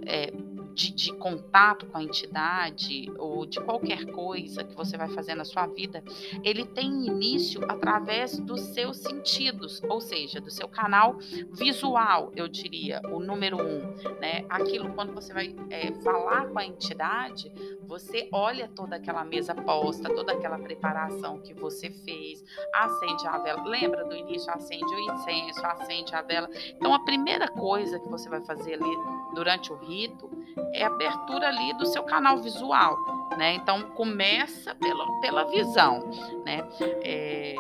é, 0.06 0.32
de, 0.74 0.92
de, 0.92 1.14
contato 1.14 1.86
com 1.86 1.98
a 1.98 2.04
entidade 2.04 3.12
ou 3.18 3.46
de 3.46 3.60
qualquer 3.60 4.06
coisa 4.06 4.64
que 4.64 4.76
você 4.76 4.98
vai 4.98 5.10
fazer 5.10 5.36
na 5.36 5.46
sua 5.46 5.68
vida, 5.68 6.04
ele 6.44 6.66
tem 6.66 7.06
início 7.06 7.62
através 7.70 8.40
dos 8.40 8.62
seus 8.62 8.98
sentidos, 8.98 9.82
ou 9.84 10.02
seja, 10.02 10.40
do 10.40 10.50
seu 10.50 10.68
canal 10.68 11.18
visual, 11.52 12.32
eu 12.36 12.48
diria, 12.48 13.02
o 13.12 13.20
número 13.20 13.58
um, 13.58 13.80
né? 14.20 14.46
Aquilo 14.50 14.94
quando 14.94 15.14
você 15.14 15.34
vai 15.34 15.56
é, 15.70 15.92
falar 16.02 16.48
com 16.48 16.60
a 16.60 16.66
entidade, 16.66 17.52
você 17.86 18.30
olha 18.32 18.70
toda 18.70 18.96
aquela 18.96 19.24
mesa 19.24 19.54
posta, 19.54 20.14
toda 20.14 20.32
aquela 20.34 20.58
preparação 20.58 21.40
que 21.40 21.54
você 21.54 21.90
fez, 21.90 22.44
acende 22.74 23.28
a 23.28 23.38
vela, 23.38 23.64
lembra 23.64 24.06
do 24.06 24.16
início, 24.16 24.52
acende 24.52 24.86
o 24.86 25.00
incenso, 25.00 25.66
acende 25.66 26.16
a 26.16 26.22
vela. 26.22 26.50
Então, 26.70 26.94
a 26.94 27.00
primeira 27.04 27.48
coisa 27.48 28.00
que 28.00 28.08
você 28.10 28.30
vai 28.30 28.42
fazer 28.42 28.76
ali 28.76 28.96
durante 29.34 29.72
o 29.72 29.76
rito 29.76 30.30
é 30.74 30.84
a 30.84 30.88
abertura 30.88 31.48
ali 31.48 31.74
do 31.78 31.86
seu 31.86 32.04
canal 32.04 32.38
visual, 32.38 32.98
né? 33.38 33.56
Então 33.56 33.82
começa 33.92 34.76
pela, 34.76 35.20
pela 35.20 35.44
visão, 35.46 36.10
né? 36.46 36.68
É, 37.04 37.56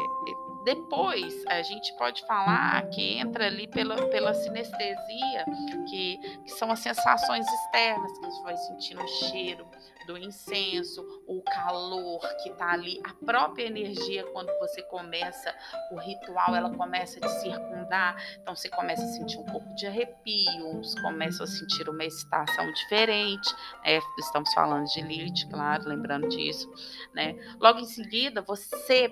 depois 0.63 1.43
a 1.48 1.62
gente 1.63 1.93
pode 1.98 2.25
falar 2.25 2.81
que 2.89 3.17
entra 3.17 3.48
ali 3.48 3.67
pela, 3.67 3.96
pela 4.08 4.34
sinestesia, 4.34 5.46
que, 5.89 6.17
que 6.43 6.51
são 6.51 6.72
as 6.72 6.79
sensações 6.79 7.46
externas, 7.48 8.17
que 8.17 8.25
a 8.25 8.29
gente 8.29 8.43
vai 8.43 8.58
sentindo 8.58 9.01
o 9.01 9.08
cheiro, 9.08 9.65
do 10.05 10.17
incenso, 10.17 11.01
o 11.27 11.41
calor 11.43 12.20
que 12.41 12.50
está 12.50 12.72
ali, 12.72 13.01
a 13.03 13.13
própria 13.25 13.65
energia 13.65 14.24
quando 14.31 14.51
você 14.60 14.81
começa 14.84 15.53
o 15.91 15.98
ritual, 15.98 16.55
ela 16.55 16.70
começa 16.75 17.20
a 17.20 17.22
te 17.22 17.41
circundar, 17.41 18.15
então 18.41 18.55
você 18.55 18.70
começa 18.70 19.03
a 19.03 19.08
sentir 19.08 19.38
um 19.38 19.46
pouco 19.46 19.74
de 19.75 19.88
arrepios, 19.88 20.96
começa 21.01 21.43
a 21.43 21.48
sentir 21.48 21.89
uma 21.89 22.03
excitação 22.03 22.72
diferente, 22.74 23.53
né? 23.86 24.00
estamos 24.20 24.53
falando 24.53 24.86
de 24.86 25.01
Lilith, 25.01 25.50
claro, 25.50 25.88
lembrando 25.88 26.27
disso, 26.29 26.72
né? 27.13 27.36
Logo 27.60 27.79
em 27.79 27.86
seguida, 27.86 28.41
você 28.41 29.10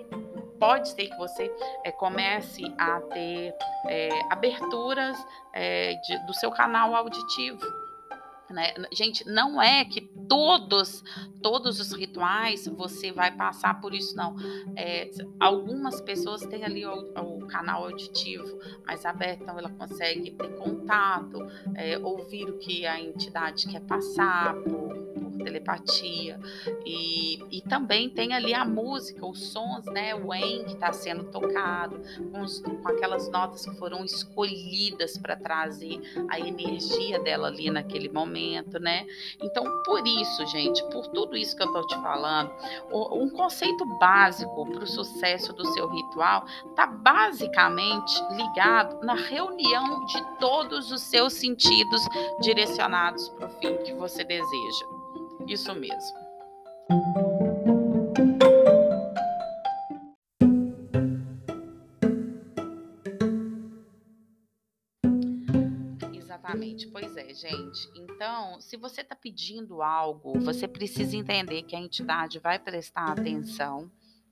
pode 0.58 0.90
ser 0.90 1.08
que 1.08 1.16
você 1.16 1.50
é, 1.84 1.90
comece 1.90 2.62
a 2.78 3.00
ter 3.00 3.54
é, 3.88 4.08
aberturas 4.30 5.16
é, 5.52 5.94
de, 5.94 6.18
do 6.26 6.34
seu 6.34 6.50
canal 6.50 6.94
auditivo. 6.94 7.60
Né? 8.50 8.74
Gente, 8.92 9.26
não 9.28 9.60
é 9.60 9.84
que 9.84 10.00
todos 10.28 11.02
todos 11.40 11.80
os 11.80 11.92
rituais 11.92 12.66
você 12.66 13.10
vai 13.10 13.30
passar 13.34 13.80
por 13.80 13.94
isso, 13.94 14.16
não. 14.16 14.36
É, 14.76 15.10
algumas 15.38 16.00
pessoas 16.00 16.42
têm 16.46 16.64
ali 16.64 16.84
o, 16.86 17.12
o, 17.16 17.46
canal 17.46 17.84
auditivo 17.84 18.58
mais 18.86 19.04
aberto, 19.04 19.42
então 19.42 19.58
ela 19.58 19.70
consegue 19.70 20.30
ter 20.30 20.48
contato, 20.56 21.38
é, 21.74 21.98
ouvir 21.98 22.48
o 22.48 22.58
que 22.58 22.86
a 22.86 23.00
entidade 23.00 23.66
quer 23.66 23.80
passar 23.80 24.54
por, 24.54 24.94
telepatia. 25.42 26.38
E, 26.84 27.42
e 27.50 27.62
também 27.62 28.08
tem 28.08 28.32
ali 28.32 28.54
a 28.54 28.64
música, 28.64 29.26
os 29.26 29.52
sons, 29.52 29.84
né? 29.86 30.14
O 30.14 30.32
en 30.34 30.64
que 30.64 30.74
está 30.74 30.92
sendo 30.92 31.24
tocado, 31.24 32.00
com, 32.30 32.40
os, 32.42 32.60
com 32.60 32.88
aquelas 32.88 33.28
notas 33.30 33.64
que 33.64 33.74
foram 33.76 34.04
escolhidas 34.04 35.16
para 35.18 35.36
trazer 35.36 36.00
a 36.28 36.38
energia 36.38 37.18
dela 37.20 37.48
ali 37.48 37.70
naquele 37.70 38.08
momento, 38.08 38.78
né? 38.78 39.06
Então, 39.42 39.64
por 39.84 40.06
isso, 40.06 40.46
gente, 40.46 40.82
por 40.90 41.06
tudo 41.08 41.36
isso 41.36 41.56
que 41.56 41.62
eu 41.62 41.66
estou 41.66 41.86
te 41.86 41.94
falando, 41.96 42.50
um 42.92 43.28
conceito 43.30 43.84
básico 43.98 44.66
para 44.70 44.84
o 44.84 44.86
sucesso 44.86 45.52
do 45.52 45.66
seu 45.72 45.88
ritual 45.88 46.44
está 46.68 46.86
basicamente 46.86 48.22
ligado 48.32 49.04
na 49.04 49.14
reunião 49.14 50.04
de 50.06 50.38
todos 50.38 50.90
os 50.90 51.02
seus 51.02 51.32
sentidos 51.34 52.02
direcionados 52.40 53.28
para 53.30 53.46
o 53.46 53.50
fim 53.50 53.76
que 53.78 53.92
você 53.94 54.24
deseja. 54.24 54.99
Isso 55.50 55.74
mesmo. 55.74 56.16
Exatamente, 66.14 66.86
pois 66.86 67.16
é, 67.16 67.34
gente. 67.34 67.90
Então, 67.96 68.60
se 68.60 68.76
você 68.76 69.00
está 69.00 69.16
pedindo 69.16 69.82
algo, 69.82 70.38
você 70.38 70.68
precisa 70.68 71.16
entender 71.16 71.64
que 71.64 71.74
a 71.74 71.80
entidade 71.80 72.38
vai 72.38 72.56
prestar 72.56 73.10
atenção, 73.10 73.90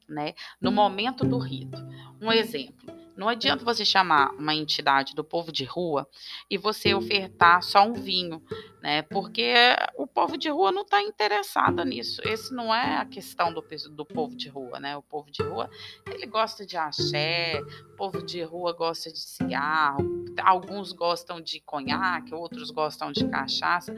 né, 0.09 0.35
no 0.61 0.71
momento 0.71 1.25
do 1.25 1.39
rito. 1.39 1.79
Um 2.23 2.31
exemplo: 2.31 2.95
não 3.19 3.29
adianta 3.29 3.65
você 3.65 3.85
chamar 3.85 4.31
uma 4.35 4.55
entidade 4.55 5.13
do 5.13 5.25
povo 5.25 5.51
de 5.51 5.65
rua 5.65 6.09
e 6.49 6.57
você 6.57 6.95
ofertar 6.95 7.61
só 7.65 7.85
um 7.85 7.93
vinho, 7.93 8.41
né? 8.81 9.03
Porque 9.03 9.55
o 9.97 10.07
povo 10.07 10.39
de 10.39 10.49
rua 10.49 10.71
não 10.71 10.83
está 10.83 11.03
interessado 11.03 11.85
nisso. 11.85 12.23
Esse 12.25 12.55
não 12.55 12.73
é 12.73 12.99
a 12.99 13.05
questão 13.05 13.53
do, 13.53 13.61
do 13.91 14.07
povo 14.07 14.37
de 14.37 14.49
rua, 14.49 14.79
né? 14.79 14.97
O 14.97 15.03
povo 15.03 15.33
de 15.33 15.43
rua, 15.43 15.69
ele 16.07 16.27
gosta 16.27 16.65
de 16.65 16.77
axé, 16.77 17.61
o 17.93 17.97
povo 17.97 18.23
de 18.23 18.41
rua 18.45 18.73
gosta 18.73 19.13
de 19.13 19.19
cigarro, 19.19 20.25
alguns 20.41 20.93
gostam 20.93 21.41
de 21.41 21.59
conhaque, 21.59 22.33
outros 22.33 22.71
gostam 22.71 23.11
de 23.11 23.29
cachaça. 23.29 23.93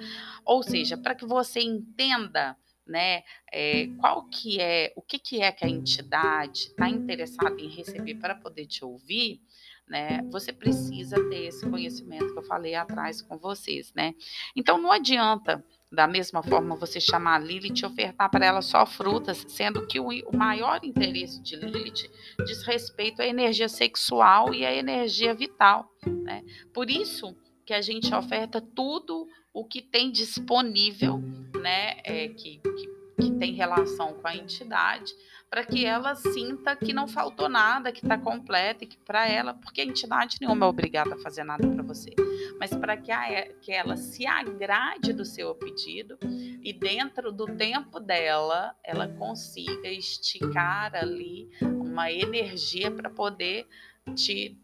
Ou 0.46 0.62
seja, 0.62 0.96
para 0.96 1.14
que 1.14 1.26
você 1.26 1.60
entenda 1.60 2.56
né? 2.90 3.22
É, 3.52 3.86
qual 3.98 4.24
que 4.24 4.60
é, 4.60 4.92
o 4.96 5.02
que, 5.02 5.18
que 5.18 5.40
é 5.40 5.52
que 5.52 5.64
a 5.64 5.68
entidade 5.68 6.68
está 6.68 6.88
interessada 6.88 7.60
em 7.60 7.68
receber 7.68 8.16
para 8.16 8.34
poder 8.34 8.66
te 8.66 8.84
ouvir, 8.84 9.40
né? 9.88 10.22
Você 10.30 10.52
precisa 10.52 11.16
ter 11.28 11.46
esse 11.46 11.68
conhecimento 11.68 12.32
que 12.32 12.38
eu 12.38 12.42
falei 12.42 12.74
atrás 12.74 13.22
com 13.22 13.38
vocês, 13.38 13.92
né? 13.94 14.14
Então 14.54 14.76
não 14.76 14.92
adianta 14.92 15.64
da 15.92 16.06
mesma 16.06 16.40
forma, 16.40 16.76
você 16.76 17.00
chamar 17.00 17.34
a 17.34 17.38
Lilith 17.38 17.80
e 17.82 17.86
ofertar 17.86 18.30
para 18.30 18.46
ela 18.46 18.62
só 18.62 18.86
frutas, 18.86 19.44
sendo 19.48 19.86
que 19.88 19.98
o, 19.98 20.08
maior 20.32 20.78
interesse 20.84 21.42
de 21.42 21.56
Lilith 21.56 22.08
diz 22.46 22.62
respeito 22.62 23.20
à 23.20 23.26
energia 23.26 23.68
sexual 23.68 24.54
e 24.54 24.64
à 24.64 24.72
energia 24.72 25.34
vital. 25.34 25.90
Né? 26.06 26.44
Por 26.72 26.88
isso 26.88 27.36
que 27.66 27.74
a 27.74 27.80
gente 27.80 28.14
oferta 28.14 28.60
tudo 28.60 29.26
o 29.52 29.64
que 29.64 29.82
tem 29.82 30.12
disponível, 30.12 31.20
né, 31.60 31.98
é, 32.04 32.28
que, 32.28 32.58
que, 32.58 33.00
que 33.20 33.30
tem 33.38 33.52
relação 33.52 34.14
com 34.14 34.26
a 34.26 34.34
entidade, 34.34 35.12
para 35.50 35.64
que 35.64 35.84
ela 35.84 36.14
sinta 36.14 36.76
que 36.76 36.92
não 36.92 37.08
faltou 37.08 37.48
nada, 37.48 37.90
que 37.90 38.04
está 38.04 38.16
completa 38.16 38.84
e 38.84 38.86
que 38.86 38.96
para 38.96 39.28
ela, 39.28 39.52
porque 39.52 39.80
a 39.80 39.84
entidade 39.84 40.36
nenhuma 40.40 40.66
é 40.66 40.68
obrigada 40.68 41.14
a 41.16 41.18
fazer 41.18 41.42
nada 41.42 41.66
para 41.66 41.82
você, 41.82 42.14
mas 42.58 42.70
para 42.70 42.96
que, 42.96 43.12
que 43.60 43.72
ela 43.72 43.96
se 43.96 44.24
agrade 44.26 45.12
do 45.12 45.24
seu 45.24 45.52
pedido 45.56 46.16
e 46.62 46.72
dentro 46.72 47.32
do 47.32 47.46
tempo 47.46 47.98
dela, 47.98 48.76
ela 48.84 49.08
consiga 49.08 49.88
esticar 49.88 50.94
ali 50.94 51.50
uma 51.60 52.12
energia 52.12 52.90
para 52.90 53.10
poder 53.10 53.66
te, 54.14 54.56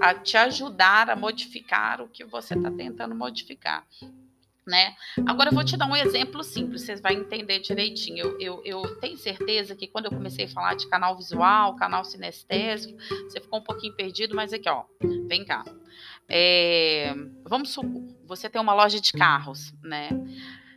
a 0.00 0.14
te 0.14 0.36
ajudar 0.38 1.10
a 1.10 1.16
modificar 1.16 2.00
o 2.00 2.08
que 2.08 2.24
você 2.24 2.54
está 2.54 2.70
tentando 2.70 3.14
modificar 3.14 3.86
né? 4.66 4.94
Agora 5.26 5.50
eu 5.50 5.54
vou 5.54 5.64
te 5.64 5.76
dar 5.76 5.86
um 5.86 5.96
exemplo 5.96 6.42
simples, 6.44 6.82
vocês 6.82 7.00
vão 7.00 7.10
entender 7.10 7.60
direitinho. 7.60 8.18
Eu, 8.18 8.40
eu, 8.40 8.62
eu, 8.64 9.00
tenho 9.00 9.16
certeza 9.16 9.74
que 9.74 9.88
quando 9.88 10.06
eu 10.06 10.10
comecei 10.10 10.44
a 10.44 10.48
falar 10.48 10.74
de 10.74 10.88
canal 10.88 11.16
visual, 11.16 11.76
canal 11.76 12.04
sinestésico, 12.04 12.96
você 13.24 13.40
ficou 13.40 13.60
um 13.60 13.64
pouquinho 13.64 13.94
perdido, 13.94 14.34
mas 14.34 14.52
aqui, 14.52 14.68
ó, 14.68 14.84
vem 15.26 15.44
cá. 15.44 15.64
É, 16.28 17.12
vamos 17.44 17.70
supor, 17.70 18.02
você 18.24 18.48
tem 18.48 18.60
uma 18.60 18.74
loja 18.74 19.00
de 19.00 19.12
carros, 19.12 19.72
né? 19.82 20.10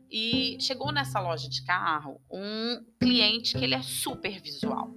E 0.09 0.57
chegou 0.59 0.91
nessa 0.91 1.19
loja 1.19 1.49
de 1.49 1.63
carro 1.63 2.21
um 2.31 2.83
cliente 2.99 3.57
que 3.57 3.63
ele 3.63 3.75
é 3.75 3.81
super 3.81 4.41
visual, 4.41 4.91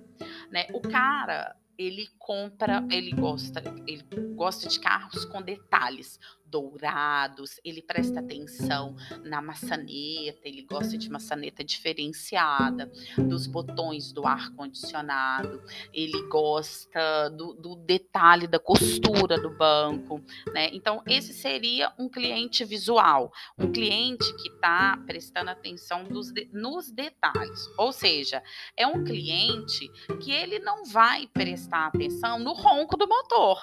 né? 0.51 0.67
O 0.73 0.81
cara 0.81 1.57
ele 1.79 2.09
compra, 2.27 2.85
ele 2.91 3.13
gosta, 3.13 3.63
ele 3.87 4.03
gosta 4.35 4.69
de 4.69 4.81
carros 4.81 5.25
com 5.25 5.41
detalhes 5.41 6.19
dourados, 6.45 7.61
ele 7.65 7.83
presta 7.83 8.21
atenção 8.21 8.97
na 9.25 9.43
maçaneta, 9.43 10.41
ele 10.45 10.63
gosta 10.63 10.97
de 10.97 11.11
maçaneta 11.11 11.63
diferenciada, 11.63 12.91
dos 13.19 13.47
botões 13.47 14.13
do 14.13 14.27
ar 14.27 14.51
condicionado, 14.55 15.63
ele 15.93 16.23
gosta 16.29 17.29
do, 17.31 17.53
do 17.53 17.77
detalhe 17.77 18.47
da 18.47 18.59
costura 18.59 19.41
do 19.41 19.51
banco, 19.51 20.23
né? 20.53 20.71
Então 20.73 21.03
esse 21.07 21.33
seria 21.33 21.93
um 21.99 22.09
cliente 22.09 22.65
visual, 22.65 23.33
um 23.59 23.71
cliente 23.71 24.33
que 24.37 24.49
está 24.49 24.97
prestando 25.05 25.51
atenção 25.51 26.05
dos, 26.05 26.33
nos 26.53 26.91
detalhes, 26.91 27.69
ou 27.77 27.93
seja, 27.93 28.43
é 28.77 28.87
um 28.87 29.05
cliente 29.05 29.89
que 30.21 30.31
ele 30.31 30.59
não 30.61 30.85
vai 30.85 31.27
prestar 31.27 31.87
atenção 31.87 32.16
no 32.39 32.53
ronco 32.53 32.97
do 32.97 33.07
motor. 33.07 33.59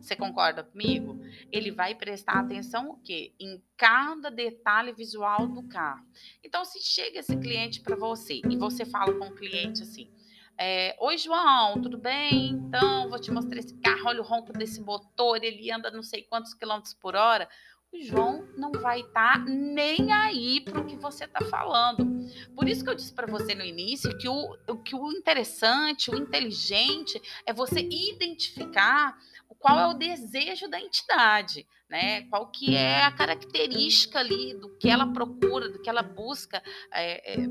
Você 0.00 0.14
concorda 0.14 0.62
comigo? 0.62 1.18
Ele 1.50 1.70
vai 1.70 1.94
prestar 1.94 2.34
atenção 2.34 2.90
o 2.90 2.96
quê? 2.98 3.34
Em 3.40 3.62
cada 3.76 4.30
detalhe 4.30 4.92
visual 4.92 5.46
do 5.46 5.62
carro. 5.64 6.06
Então, 6.42 6.64
se 6.64 6.80
chega 6.80 7.18
esse 7.18 7.36
cliente 7.36 7.80
para 7.80 7.96
você 7.96 8.40
e 8.48 8.56
você 8.56 8.84
fala 8.84 9.12
com 9.14 9.26
o 9.26 9.34
cliente 9.34 9.82
assim: 9.82 10.10
é, 10.56 10.96
Oi, 11.00 11.18
João, 11.18 11.80
tudo 11.82 11.98
bem? 11.98 12.50
Então, 12.50 13.08
vou 13.08 13.20
te 13.20 13.30
mostrar 13.30 13.58
esse 13.58 13.76
carro. 13.80 14.06
Olha 14.06 14.20
o 14.20 14.24
ronco 14.24 14.52
desse 14.52 14.80
motor, 14.80 15.42
ele 15.42 15.70
anda 15.70 15.90
não 15.90 16.02
sei 16.02 16.22
quantos 16.22 16.54
quilômetros 16.54 16.94
por 16.94 17.16
hora. 17.16 17.48
João 17.94 18.46
não 18.56 18.72
vai 18.72 19.00
estar 19.00 19.38
tá 19.38 19.44
nem 19.44 20.12
aí 20.12 20.60
para 20.60 20.80
o 20.80 20.86
que 20.86 20.96
você 20.96 21.24
está 21.24 21.44
falando. 21.46 22.06
Por 22.54 22.68
isso 22.68 22.84
que 22.84 22.90
eu 22.90 22.94
disse 22.94 23.12
para 23.12 23.26
você 23.26 23.54
no 23.54 23.64
início 23.64 24.16
que 24.18 24.28
o, 24.28 24.56
que 24.84 24.94
o 24.94 25.10
interessante, 25.12 26.10
o 26.10 26.16
inteligente 26.16 27.20
é 27.46 27.52
você 27.52 27.80
identificar 27.80 29.16
qual 29.58 29.78
é 29.78 29.86
o 29.88 29.94
desejo 29.94 30.68
da 30.68 30.80
entidade, 30.80 31.66
né? 31.88 32.22
Qual 32.28 32.46
que 32.46 32.76
é 32.76 33.02
a 33.02 33.10
característica 33.10 34.18
ali 34.18 34.54
do 34.54 34.68
que 34.76 34.88
ela 34.88 35.12
procura, 35.12 35.68
do 35.68 35.80
que 35.80 35.90
ela 35.90 36.02
busca 36.02 36.62
é, 36.92 37.34
é, 37.34 37.48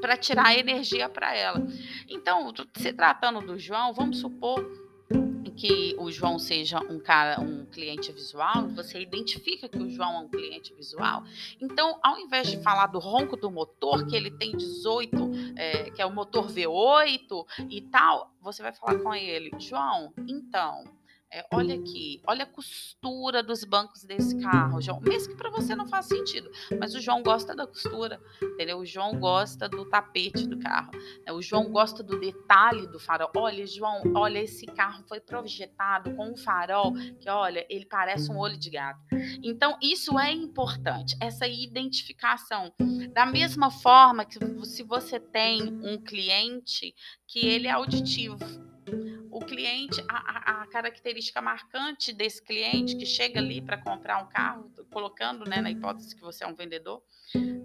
para 0.00 0.16
tirar 0.16 0.48
a 0.48 0.54
energia 0.58 1.08
para 1.08 1.34
ela. 1.34 1.66
Então, 2.08 2.52
se 2.76 2.92
tratando 2.92 3.40
do 3.40 3.58
João, 3.58 3.92
vamos 3.92 4.20
supor 4.20 4.83
que 5.56 5.94
o 5.98 6.10
João 6.10 6.38
seja 6.38 6.80
um 6.80 6.98
cara, 6.98 7.40
um 7.40 7.64
cliente 7.66 8.10
visual, 8.12 8.68
você 8.68 9.00
identifica 9.00 9.68
que 9.68 9.78
o 9.78 9.88
João 9.88 10.16
é 10.16 10.18
um 10.20 10.28
cliente 10.28 10.74
visual. 10.74 11.24
Então, 11.60 11.98
ao 12.02 12.18
invés 12.18 12.48
de 12.48 12.60
falar 12.62 12.88
do 12.88 12.98
ronco 12.98 13.36
do 13.36 13.50
motor, 13.50 14.06
que 14.06 14.16
ele 14.16 14.30
tem 14.30 14.56
18, 14.56 15.16
é, 15.56 15.90
que 15.90 16.02
é 16.02 16.06
o 16.06 16.12
motor 16.12 16.48
V8 16.48 17.46
e 17.70 17.80
tal, 17.82 18.32
você 18.40 18.62
vai 18.62 18.72
falar 18.72 18.98
com 18.98 19.14
ele, 19.14 19.50
João, 19.58 20.12
então, 20.28 20.84
é, 21.34 21.44
olha 21.52 21.74
aqui, 21.74 22.22
olha 22.28 22.44
a 22.44 22.46
costura 22.46 23.42
dos 23.42 23.64
bancos 23.64 24.04
desse 24.04 24.38
carro, 24.38 24.80
João. 24.80 25.00
Mesmo 25.00 25.32
que 25.32 25.36
para 25.36 25.50
você 25.50 25.74
não 25.74 25.88
faça 25.88 26.14
sentido, 26.14 26.48
mas 26.78 26.94
o 26.94 27.00
João 27.00 27.24
gosta 27.24 27.56
da 27.56 27.66
costura, 27.66 28.20
entendeu? 28.40 28.78
O 28.78 28.86
João 28.86 29.18
gosta 29.18 29.68
do 29.68 29.84
tapete 29.84 30.46
do 30.46 30.56
carro, 30.60 30.92
né? 31.26 31.32
o 31.32 31.42
João 31.42 31.72
gosta 31.72 32.04
do 32.04 32.20
detalhe 32.20 32.86
do 32.86 33.00
farol. 33.00 33.32
Olha, 33.36 33.66
João, 33.66 34.00
olha, 34.14 34.38
esse 34.38 34.64
carro 34.64 35.02
foi 35.08 35.18
projetado 35.18 36.14
com 36.14 36.30
um 36.30 36.36
farol 36.36 36.92
que, 37.18 37.28
olha, 37.28 37.66
ele 37.68 37.84
parece 37.84 38.30
um 38.30 38.38
olho 38.38 38.56
de 38.56 38.70
gato. 38.70 39.00
Então, 39.42 39.76
isso 39.82 40.16
é 40.16 40.30
importante, 40.30 41.16
essa 41.20 41.48
identificação. 41.48 42.72
Da 43.12 43.26
mesma 43.26 43.72
forma 43.72 44.24
que 44.24 44.38
se 44.66 44.84
você 44.84 45.18
tem 45.18 45.62
um 45.82 45.98
cliente 45.98 46.94
que 47.26 47.40
ele 47.44 47.66
é 47.66 47.72
auditivo, 47.72 48.38
o 49.30 49.40
cliente, 49.40 50.02
a, 50.08 50.62
a, 50.62 50.66
característica 50.66 51.40
marcante 51.42 52.12
desse 52.12 52.42
cliente 52.42 52.96
que 52.96 53.04
chega 53.04 53.40
ali 53.40 53.60
para 53.60 53.76
comprar 53.76 54.22
um 54.22 54.28
carro, 54.28 54.70
colocando 54.92 55.44
né, 55.44 55.60
na 55.60 55.70
hipótese 55.70 56.14
que 56.14 56.22
você 56.22 56.44
é 56.44 56.46
um 56.46 56.54
vendedor, 56.54 57.02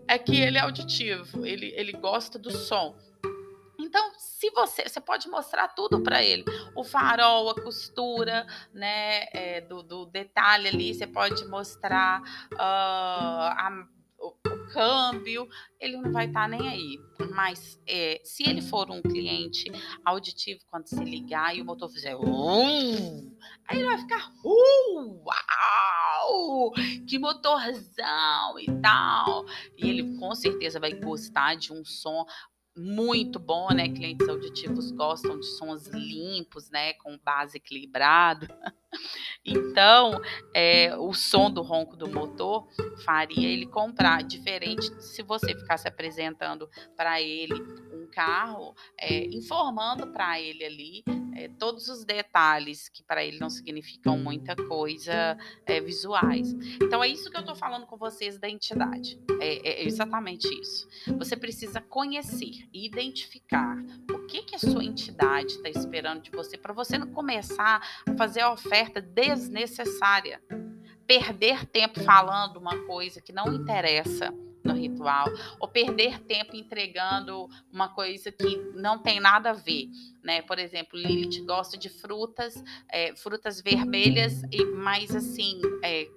é 0.08 0.18
que 0.18 0.40
ele 0.40 0.58
é 0.58 0.62
auditivo, 0.62 1.46
ele, 1.46 1.74
ele 1.76 1.92
gosta 1.94 2.40
do 2.40 2.52
som. 2.52 2.98
Então, 3.80 4.12
se 4.18 4.50
você, 4.52 4.84
você 4.88 5.00
pode 5.00 5.30
mostrar 5.30 5.70
tudo 5.70 6.02
para 6.02 6.24
ele, 6.24 6.44
o 6.76 6.84
farol, 6.84 7.50
a 7.50 7.56
costura, 7.56 8.46
né, 8.74 9.26
é, 9.32 9.62
do, 9.62 9.82
do, 9.82 10.06
detalhe 10.06 10.68
ali, 10.68 10.94
você 10.94 11.08
pode 11.08 11.46
mostrar 11.46 12.22
uh, 12.54 12.58
a 12.58 13.88
câmbio, 14.72 15.48
ele 15.80 15.98
não 15.98 16.12
vai 16.12 16.28
estar 16.28 16.42
tá 16.42 16.48
nem 16.48 16.68
aí. 16.68 17.00
Mas 17.34 17.80
é, 17.88 18.22
se 18.24 18.48
ele 18.48 18.62
for 18.62 18.90
um 18.90 19.02
cliente 19.02 19.72
auditivo, 20.06 20.62
quando 20.70 20.88
se 20.88 21.04
ligar 21.04 21.56
e 21.56 21.62
o 21.62 21.66
motor 21.66 21.90
fizer 21.90 22.16
uh, 22.16 23.38
aí 23.68 23.78
ele 23.78 23.86
vai 23.86 23.98
ficar 23.98 24.32
uh, 24.44 25.24
uau, 25.26 26.72
que 27.08 27.20
motorzão 27.20 28.60
e 28.60 28.68
tal. 28.82 29.46
E 29.78 29.90
ele 29.90 30.18
com 30.18 30.34
certeza 30.36 30.80
vai 30.80 30.94
gostar 30.94 31.56
de 31.56 31.74
um 31.74 31.84
som 31.84 32.26
muito 32.76 33.40
bom, 33.40 33.70
né? 33.74 33.90
Clientes 33.90 34.28
auditivos 34.28 34.92
gostam 34.92 35.40
de 35.40 35.46
sons 35.46 35.88
limpos, 35.88 36.70
né? 36.70 36.94
Com 36.94 37.18
base 37.18 37.58
equilibrado. 37.58 38.48
Então, 39.46 40.20
é, 40.52 40.98
o 40.98 41.14
som 41.14 41.52
do 41.52 41.62
ronco 41.62 41.96
do 41.96 42.10
motor 42.10 42.68
faria 43.06 43.48
ele 43.48 43.68
comprar, 43.68 44.24
diferente 44.24 44.92
se 45.02 45.22
você 45.22 45.56
ficasse 45.56 45.88
apresentando 45.88 46.68
para 46.98 47.22
ele 47.22 47.54
carro, 48.10 48.76
é, 48.98 49.26
informando 49.26 50.08
para 50.08 50.40
ele 50.40 50.66
ali 50.66 51.04
é, 51.40 51.48
todos 51.48 51.88
os 51.88 52.04
detalhes 52.04 52.90
que 52.90 53.02
para 53.02 53.24
ele 53.24 53.40
não 53.40 53.50
significam 53.50 54.18
muita 54.18 54.56
coisa 54.56 55.38
é, 55.66 55.80
visuais. 55.80 56.54
Então, 56.82 57.02
é 57.02 57.08
isso 57.08 57.32
que 57.32 57.38
eu 57.38 57.42
estou 57.42 57.56
falando 57.56 57.86
com 57.86 57.96
vocês 57.96 58.38
da 58.38 58.50
entidade. 58.50 59.18
É, 59.40 59.70
é, 59.70 59.86
exatamente 59.86 60.48
isso. 60.60 60.88
Você 61.18 61.38
precisa 61.38 61.80
conhecer, 61.80 62.68
identificar 62.74 63.78
o 64.12 64.26
que, 64.26 64.44
que 64.44 64.56
a 64.56 64.60
sua 64.60 64.84
entidade 64.84 65.54
está 65.54 65.70
esperando 65.70 66.24
de 66.24 66.32
você 66.32 66.58
para 66.58 66.74
você 66.74 66.98
não 66.98 67.08
começar 67.08 67.82
a 68.06 68.14
fazer 68.18 68.42
a 68.42 68.52
oferta 68.52 69.02
desnecessária. 69.02 70.42
Perder 71.08 71.66
tempo 71.66 72.04
falando 72.04 72.58
uma 72.58 72.86
coisa 72.86 73.22
que 73.22 73.32
não 73.32 73.54
interessa 73.54 74.34
no 74.64 74.74
ritual, 74.74 75.28
ou 75.60 75.68
perder 75.68 76.20
tempo 76.22 76.56
entregando 76.56 77.48
uma 77.72 77.90
coisa 77.90 78.32
que 78.32 78.58
não 78.76 79.00
tem 79.00 79.20
nada 79.20 79.52
a 79.52 79.54
ver, 79.54 79.90
né? 80.24 80.42
Por 80.42 80.60
exemplo, 80.60 81.00
Lilith 81.00 81.44
gosta 81.46 81.78
de 81.78 81.90
frutas, 81.90 82.64
é, 82.92 83.16
frutas 83.16 83.62
vermelhas 83.62 84.42
e 84.52 84.66
mais 84.66 85.16
assim, 85.16 85.62
é, 85.84 86.08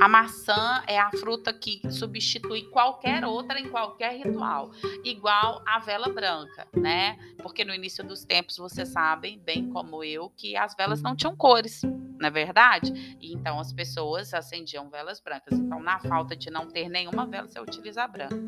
a 0.00 0.08
maçã 0.08 0.82
é 0.86 0.98
a 0.98 1.10
fruta 1.10 1.52
que 1.52 1.80
substitui 1.90 2.62
qualquer 2.70 3.24
outra 3.24 3.58
em 3.58 3.68
qualquer 3.68 4.16
ritual, 4.16 4.70
igual 5.04 5.62
a 5.66 5.78
vela 5.80 6.08
branca, 6.08 6.66
né? 6.76 7.18
Porque 7.38 7.64
no 7.64 7.74
início 7.74 8.04
dos 8.04 8.24
tempos, 8.24 8.56
vocês 8.56 8.88
sabem, 8.88 9.38
bem 9.40 9.68
como 9.70 10.04
eu, 10.04 10.30
que 10.36 10.56
as 10.56 10.74
velas 10.74 11.02
não 11.02 11.16
tinham 11.16 11.36
cores, 11.36 11.82
não 11.82 12.28
é 12.28 12.30
verdade? 12.30 13.16
E 13.20 13.32
então 13.32 13.58
as 13.58 13.72
pessoas 13.72 14.32
acendiam 14.32 14.88
velas 14.88 15.20
brancas. 15.20 15.58
Então, 15.58 15.80
na 15.80 15.98
falta 15.98 16.36
de 16.36 16.50
não 16.50 16.68
ter 16.68 16.88
nenhuma 16.88 17.26
vela, 17.26 17.48
você 17.48 17.60
utiliza 17.60 18.04
a 18.04 18.08
branca. 18.08 18.38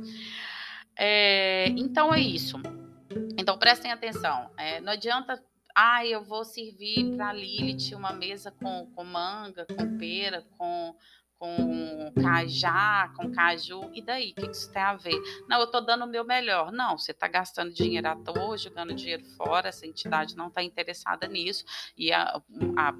É, 0.97 1.67
então 1.71 2.15
é 2.15 2.21
isso. 2.21 2.59
Então 3.37 3.59
prestem 3.59 3.91
atenção. 3.91 4.51
É, 4.57 4.81
não 4.81 4.93
adianta 4.93 5.43
ah, 5.75 6.05
eu 6.05 6.23
vou 6.23 6.45
servir 6.45 7.17
para 7.17 7.33
Lilith 7.33 7.95
uma 7.95 8.13
mesa 8.13 8.51
com, 8.51 8.87
com 8.95 9.05
manga, 9.05 9.67
com 9.67 9.99
pera, 9.99 10.45
com 10.59 10.95
com 11.41 12.13
cajá, 12.23 13.11
com 13.17 13.33
caju, 13.33 13.91
e 13.95 14.03
daí? 14.03 14.33
O 14.33 14.35
que 14.35 14.51
isso 14.51 14.71
tem 14.71 14.83
a 14.83 14.95
ver? 14.95 15.19
Não, 15.49 15.59
eu 15.59 15.65
estou 15.65 15.81
dando 15.81 16.05
o 16.05 16.07
meu 16.07 16.23
melhor. 16.23 16.71
Não, 16.71 16.99
você 16.99 17.13
está 17.13 17.27
gastando 17.27 17.73
dinheiro 17.73 18.07
à 18.07 18.15
toa, 18.15 18.59
jogando 18.59 18.93
dinheiro 18.93 19.25
fora, 19.39 19.71
essa 19.71 19.87
entidade 19.87 20.37
não 20.37 20.49
está 20.49 20.63
interessada 20.63 21.27
nisso, 21.27 21.65
e 21.97 22.13
a, 22.13 22.43
a, 22.77 22.95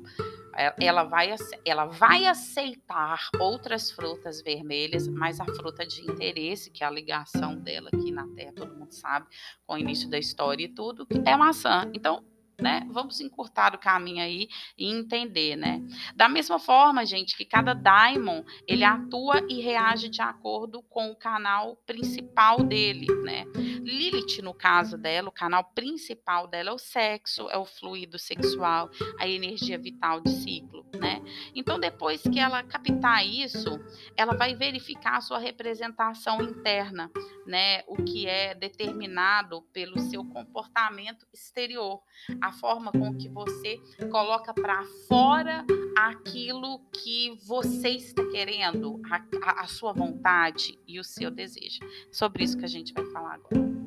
ela, 0.81 1.05
vai, 1.05 1.35
ela 1.67 1.85
vai 1.85 2.25
aceitar 2.25 3.29
outras 3.39 3.91
frutas 3.91 4.41
vermelhas, 4.41 5.07
mas 5.07 5.39
a 5.39 5.45
fruta 5.45 5.87
de 5.87 6.01
interesse, 6.01 6.71
que 6.71 6.83
é 6.83 6.87
a 6.87 6.91
ligação 6.91 7.55
dela 7.57 7.91
aqui 7.93 8.11
na 8.11 8.27
Terra, 8.29 8.53
todo 8.57 8.75
mundo 8.75 8.93
sabe, 8.93 9.27
com 9.67 9.75
o 9.75 9.79
início 9.79 10.09
da 10.09 10.19
história 10.19 10.65
e 10.65 10.69
tudo, 10.69 11.07
é 11.27 11.37
maçã. 11.37 11.91
Então, 11.93 12.25
né? 12.61 12.87
Vamos 12.91 13.21
encurtar 13.21 13.75
o 13.75 13.79
caminho 13.79 14.23
aí 14.23 14.49
e 14.77 14.87
entender, 14.91 15.57
né? 15.57 15.83
Da 16.15 16.29
mesma 16.29 16.59
forma, 16.59 17.05
gente, 17.05 17.37
que 17.37 17.45
cada 17.45 17.75
daimon, 17.75 18.43
ele 18.67 18.85
atua 18.85 19.45
e 19.49 19.61
reage 19.61 20.09
de 20.09 20.23
acordo 20.23 20.83
com 20.83 21.11
o 21.11 21.17
canal 21.17 21.77
principal 21.87 22.63
dele, 22.63 23.07
né? 23.23 23.45
Lilith, 23.85 24.43
no 24.43 24.55
caso 24.55 24.97
dela, 24.97 25.29
o 25.29 25.33
canal 25.33 25.65
principal 25.75 26.47
dela 26.47 26.71
é 26.71 26.73
o 26.73 26.79
sexo, 26.79 27.49
é 27.51 27.57
o 27.57 27.65
fluido 27.65 28.19
sexual, 28.19 28.91
a 29.19 29.27
energia 29.27 29.79
vital 29.79 30.21
de 30.21 30.31
ciclo, 30.31 30.85
né? 30.99 31.23
Então, 31.55 31.79
depois 31.79 32.23
que 32.23 32.39
ela 32.39 32.63
captar 32.63 33.27
isso, 33.27 33.79
ela 34.17 34.35
vai 34.35 34.55
verificar 34.55 35.17
a 35.17 35.21
sua 35.21 35.39
representação 35.39 36.43
interna, 36.43 37.11
né? 37.47 37.83
O 37.87 37.97
que 37.97 38.27
é 38.27 38.55
determinado 38.55 39.63
pelo 39.73 39.99
seu 40.01 40.25
comportamento 40.25 41.27
exterior, 41.33 42.01
a 42.41 42.53
forma 42.53 42.93
com 42.93 43.17
que 43.17 43.29
você 43.29 43.79
coloca 44.11 44.53
para 44.53 44.85
fora 45.09 45.65
aquilo 45.97 46.81
que 46.93 47.39
você 47.47 47.91
está 47.91 48.25
querendo, 48.27 49.01
a, 49.11 49.51
a, 49.51 49.61
a 49.63 49.67
sua 49.67 49.93
vontade 49.93 50.79
e 50.87 50.99
o 50.99 51.05
seu 51.05 51.31
desejo. 51.31 51.81
Sobre 52.11 52.45
isso 52.45 52.57
que 52.57 52.65
a 52.65 52.69
gente 52.69 52.93
vai 52.93 53.05
falar 53.07 53.35
agora. 53.35 53.80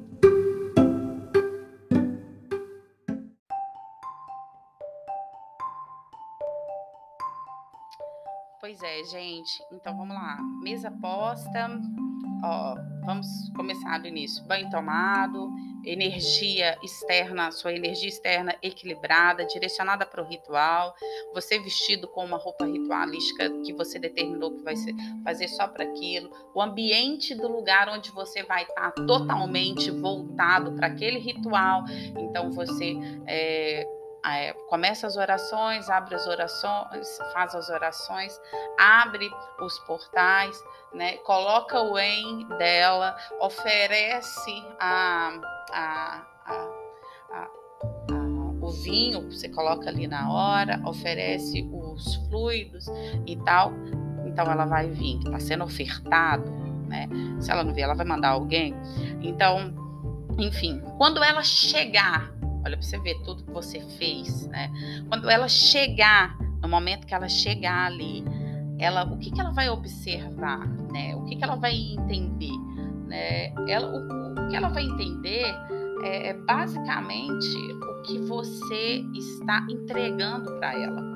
Pois 8.76 8.82
é, 8.82 9.04
gente. 9.04 9.64
Então 9.72 9.96
vamos 9.96 10.16
lá. 10.16 10.36
Mesa 10.64 10.90
posta. 10.90 11.70
Ó, 12.44 12.76
vamos 13.06 13.28
começar 13.56 14.00
do 14.00 14.08
início. 14.08 14.44
Banho 14.46 14.68
tomado, 14.72 15.52
energia 15.86 16.76
externa, 16.82 17.52
sua 17.52 17.72
energia 17.72 18.10
externa 18.10 18.56
equilibrada, 18.64 19.46
direcionada 19.46 20.08
para 20.08 20.24
o 20.24 20.26
ritual. 20.26 20.96
Você 21.36 21.60
vestido 21.60 22.08
com 22.08 22.26
uma 22.26 22.38
roupa 22.38 22.66
ritualística 22.66 23.48
que 23.64 23.72
você 23.74 24.00
determinou 24.00 24.56
que 24.56 24.64
vai 24.64 24.76
ser, 24.76 24.96
fazer 25.24 25.50
só 25.50 25.68
para 25.68 25.84
aquilo. 25.84 26.32
O 26.56 26.60
ambiente 26.60 27.36
do 27.36 27.48
lugar 27.48 27.88
onde 27.90 28.10
você 28.10 28.42
vai 28.42 28.64
estar 28.64 28.90
tá 28.90 29.06
totalmente 29.06 29.92
voltado 29.92 30.72
para 30.74 30.88
aquele 30.88 31.20
ritual. 31.20 31.84
Então 32.18 32.50
você 32.50 32.96
é, 33.28 33.88
é, 34.26 34.54
começa 34.70 35.06
as 35.06 35.18
orações, 35.18 35.90
abre 35.90 36.16
as 36.16 36.26
orações, 36.28 37.18
faz 37.34 37.54
as 37.54 37.70
orações, 37.70 38.40
abre 38.80 39.30
os 39.60 39.80
portais, 39.80 40.64
né, 40.94 41.18
coloca 41.18 41.82
o 41.82 41.98
em 41.98 42.48
dela, 42.58 43.16
oferece 43.40 44.64
a, 44.80 45.34
a, 45.72 46.26
a, 46.46 46.84
o 48.62 48.72
vinho, 48.72 49.30
você 49.30 49.50
coloca 49.50 49.90
ali 49.90 50.08
na 50.08 50.32
hora, 50.32 50.82
oferece 50.86 51.70
os 51.72 52.16
fluidos 52.30 52.88
e 53.28 53.36
tal. 53.44 53.74
Então 54.26 54.50
ela 54.50 54.66
vai 54.66 54.90
vir, 54.90 55.18
está 55.18 55.40
sendo 55.40 55.66
ofertado, 55.66 56.50
né? 56.88 57.10
Se 57.40 57.52
ela 57.52 57.64
não 57.64 57.74
vier, 57.74 57.86
ela 57.86 57.94
vai 57.94 58.06
mandar 58.06 58.30
alguém. 58.30 58.74
Então, 59.22 59.74
enfim, 60.40 60.82
quando 60.98 61.22
ela 61.24 61.44
chegar 61.44 62.33
Olha 62.66 62.78
para 62.78 62.82
você 62.82 62.98
ver 63.00 63.16
tudo 63.24 63.44
que 63.44 63.52
você 63.52 63.80
fez, 63.98 64.48
né? 64.48 64.72
Quando 65.10 65.30
ela 65.30 65.48
chegar, 65.48 66.38
no 66.62 66.70
momento 66.70 67.06
que 67.06 67.14
ela 67.14 67.28
chegar 67.28 67.88
ali, 67.88 68.24
ela, 68.80 69.04
o 69.04 69.18
que, 69.18 69.32
que 69.32 69.40
ela 69.40 69.52
vai 69.52 69.70
observar, 69.70 70.68
né? 70.92 71.16
O 71.16 71.26
que, 71.26 71.36
que 71.36 71.44
ela 71.44 71.56
vai 71.56 71.76
entender, 71.76 72.58
né? 73.08 73.54
Ela, 73.68 73.88
o, 73.88 74.46
o 74.46 74.48
que 74.50 74.56
ela 74.56 74.70
vai 74.70 74.84
entender 74.84 75.46
é, 76.04 76.30
é 76.30 76.34
basicamente 76.34 77.58
o 77.58 78.02
que 78.04 78.20
você 78.20 79.04
está 79.14 79.66
entregando 79.70 80.52
para 80.60 80.74
ela 80.74 81.14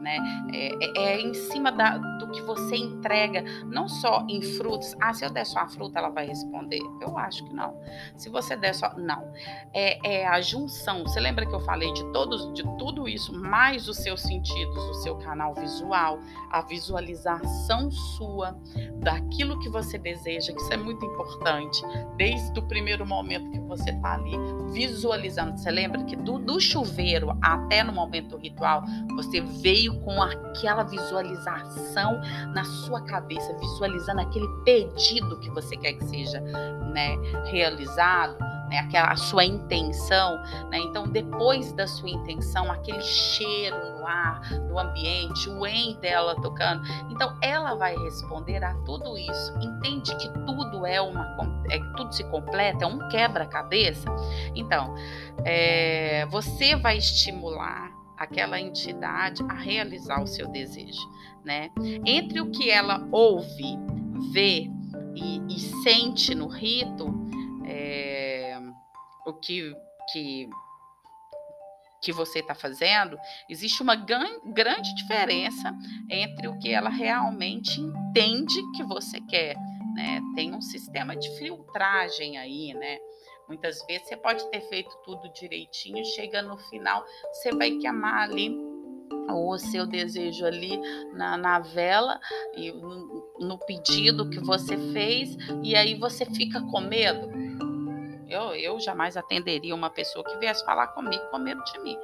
né? 0.00 0.18
É, 0.52 0.84
é, 0.84 1.12
é 1.12 1.20
em 1.20 1.34
cima 1.34 1.70
da, 1.70 1.98
que 2.30 2.42
você 2.42 2.76
entrega, 2.76 3.44
não 3.66 3.88
só 3.88 4.24
em 4.28 4.42
frutos. 4.42 4.94
Ah, 5.00 5.12
se 5.12 5.24
eu 5.24 5.30
der 5.30 5.44
só 5.44 5.60
a 5.60 5.68
fruta, 5.68 5.98
ela 5.98 6.10
vai 6.10 6.26
responder. 6.26 6.80
Eu 7.00 7.16
acho 7.18 7.44
que 7.44 7.52
não. 7.52 7.78
Se 8.16 8.28
você 8.28 8.56
der 8.56 8.74
só. 8.74 8.94
Não. 8.96 9.32
É, 9.72 10.22
é 10.22 10.26
a 10.26 10.40
junção. 10.40 11.02
Você 11.02 11.20
lembra 11.20 11.46
que 11.46 11.54
eu 11.54 11.60
falei 11.60 11.92
de, 11.92 12.04
todos, 12.12 12.52
de 12.52 12.62
tudo 12.78 13.08
isso, 13.08 13.32
mais 13.32 13.88
os 13.88 13.98
seus 13.98 14.22
sentidos, 14.22 14.76
o 14.76 14.94
seu 14.94 15.16
canal 15.16 15.54
visual, 15.54 16.18
a 16.50 16.62
visualização 16.62 17.90
sua 17.90 18.56
daquilo 18.96 19.58
que 19.60 19.68
você 19.68 19.98
deseja, 19.98 20.52
que 20.52 20.60
isso 20.60 20.72
é 20.72 20.76
muito 20.76 21.04
importante. 21.04 21.82
Desde 22.16 22.58
o 22.58 22.62
primeiro 22.62 23.06
momento 23.06 23.50
que 23.50 23.60
você 23.60 23.90
está 23.90 24.14
ali 24.14 24.36
visualizando. 24.72 25.58
Você 25.58 25.70
lembra 25.70 26.02
que 26.04 26.16
do, 26.16 26.38
do 26.38 26.60
chuveiro 26.60 27.36
até 27.42 27.82
no 27.82 27.92
momento 27.92 28.30
do 28.30 28.36
ritual, 28.36 28.84
você 29.14 29.40
veio 29.40 30.00
com 30.00 30.22
aquela 30.22 30.82
visualização 30.82 32.19
na 32.54 32.64
sua 32.64 33.00
cabeça, 33.02 33.56
visualizando 33.58 34.20
aquele 34.20 34.48
pedido 34.64 35.38
que 35.38 35.50
você 35.50 35.76
quer 35.76 35.94
que 35.94 36.04
seja 36.04 36.40
né, 36.40 37.16
realizado, 37.50 38.36
né, 38.70 38.78
aquela 38.78 39.10
a 39.10 39.16
sua 39.16 39.44
intenção. 39.44 40.36
Né? 40.70 40.78
Então, 40.78 41.06
depois 41.06 41.72
da 41.72 41.86
sua 41.86 42.08
intenção, 42.08 42.70
aquele 42.70 43.02
cheiro 43.02 43.76
no 43.76 44.06
ar, 44.06 44.50
no 44.68 44.78
ambiente, 44.78 45.48
o 45.50 45.66
em 45.66 45.98
dela 46.00 46.36
tocando. 46.36 46.82
Então, 47.10 47.36
ela 47.42 47.74
vai 47.74 47.96
responder 47.96 48.64
a 48.64 48.74
tudo 48.84 49.18
isso. 49.18 49.52
Entende 49.60 50.14
que 50.16 50.28
tudo 50.46 50.86
é 50.86 51.00
uma. 51.00 51.36
É, 51.68 51.78
tudo 51.96 52.12
se 52.12 52.24
completa, 52.24 52.84
é 52.84 52.86
um 52.86 53.08
quebra-cabeça. 53.08 54.08
Então, 54.54 54.94
é, 55.44 56.26
você 56.26 56.76
vai 56.76 56.96
estimular 56.98 57.99
aquela 58.20 58.60
entidade 58.60 59.42
a 59.48 59.54
realizar 59.54 60.22
o 60.22 60.26
seu 60.26 60.46
desejo, 60.46 61.00
né? 61.42 61.70
Entre 62.04 62.38
o 62.38 62.50
que 62.50 62.70
ela 62.70 63.08
ouve, 63.10 63.78
vê 64.30 64.70
e, 65.16 65.40
e 65.48 65.58
sente 65.82 66.34
no 66.34 66.46
rito, 66.46 67.06
é, 67.64 68.60
o 69.26 69.32
que, 69.32 69.74
que 70.12 70.50
que 72.02 72.12
você 72.12 72.38
está 72.38 72.54
fazendo, 72.54 73.18
existe 73.46 73.82
uma 73.82 73.94
grande 73.94 74.94
diferença 74.94 75.70
entre 76.08 76.48
o 76.48 76.58
que 76.58 76.70
ela 76.70 76.88
realmente 76.88 77.78
entende 77.78 78.58
que 78.74 78.82
você 78.82 79.20
quer. 79.20 79.54
Né? 79.94 80.18
Tem 80.34 80.54
um 80.54 80.62
sistema 80.62 81.14
de 81.14 81.28
filtragem 81.36 82.38
aí, 82.38 82.72
né? 82.72 82.96
Muitas 83.50 83.84
vezes 83.84 84.06
você 84.06 84.16
pode 84.16 84.48
ter 84.48 84.60
feito 84.68 84.96
tudo 85.04 85.28
direitinho, 85.32 86.04
chega 86.04 86.40
no 86.40 86.56
final, 86.56 87.04
você 87.32 87.50
vai 87.50 87.72
queimar 87.72 88.22
ali 88.22 88.56
o 89.28 89.58
seu 89.58 89.88
desejo 89.88 90.46
ali 90.46 90.80
na, 91.14 91.36
na 91.36 91.58
vela 91.58 92.20
e 92.56 92.70
no, 92.70 93.34
no 93.40 93.58
pedido 93.58 94.30
que 94.30 94.38
você 94.38 94.76
fez, 94.92 95.36
e 95.64 95.74
aí 95.74 95.96
você 95.96 96.24
fica 96.24 96.60
com 96.70 96.80
medo 96.80 97.28
eu, 98.30 98.54
eu 98.54 98.80
jamais 98.80 99.16
atenderia 99.16 99.74
uma 99.74 99.90
pessoa 99.90 100.24
que 100.24 100.36
viesse 100.38 100.64
falar 100.64 100.88
comigo 100.88 101.22
com 101.30 101.38
medo 101.38 101.62
de 101.64 101.78
mim. 101.80 101.98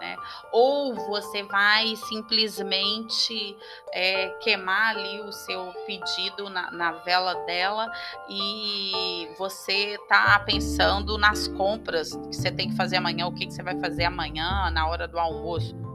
Né? 0.00 0.16
Ou 0.50 0.94
você 0.94 1.42
vai 1.42 1.94
simplesmente 1.96 3.56
é, 3.92 4.28
queimar 4.40 4.96
ali 4.96 5.20
o 5.20 5.32
seu 5.32 5.72
pedido 5.86 6.48
na, 6.48 6.70
na 6.70 6.92
vela 6.92 7.34
dela 7.46 7.90
e 8.28 9.28
você 9.38 9.98
tá 10.08 10.38
pensando 10.40 11.18
nas 11.18 11.48
compras 11.48 12.14
que 12.14 12.36
você 12.36 12.50
tem 12.50 12.70
que 12.70 12.76
fazer 12.76 12.96
amanhã, 12.96 13.26
o 13.26 13.34
que, 13.34 13.46
que 13.46 13.52
você 13.52 13.62
vai 13.62 13.78
fazer 13.78 14.04
amanhã 14.04 14.70
na 14.70 14.88
hora 14.88 15.06
do 15.06 15.18
almoço 15.18 15.91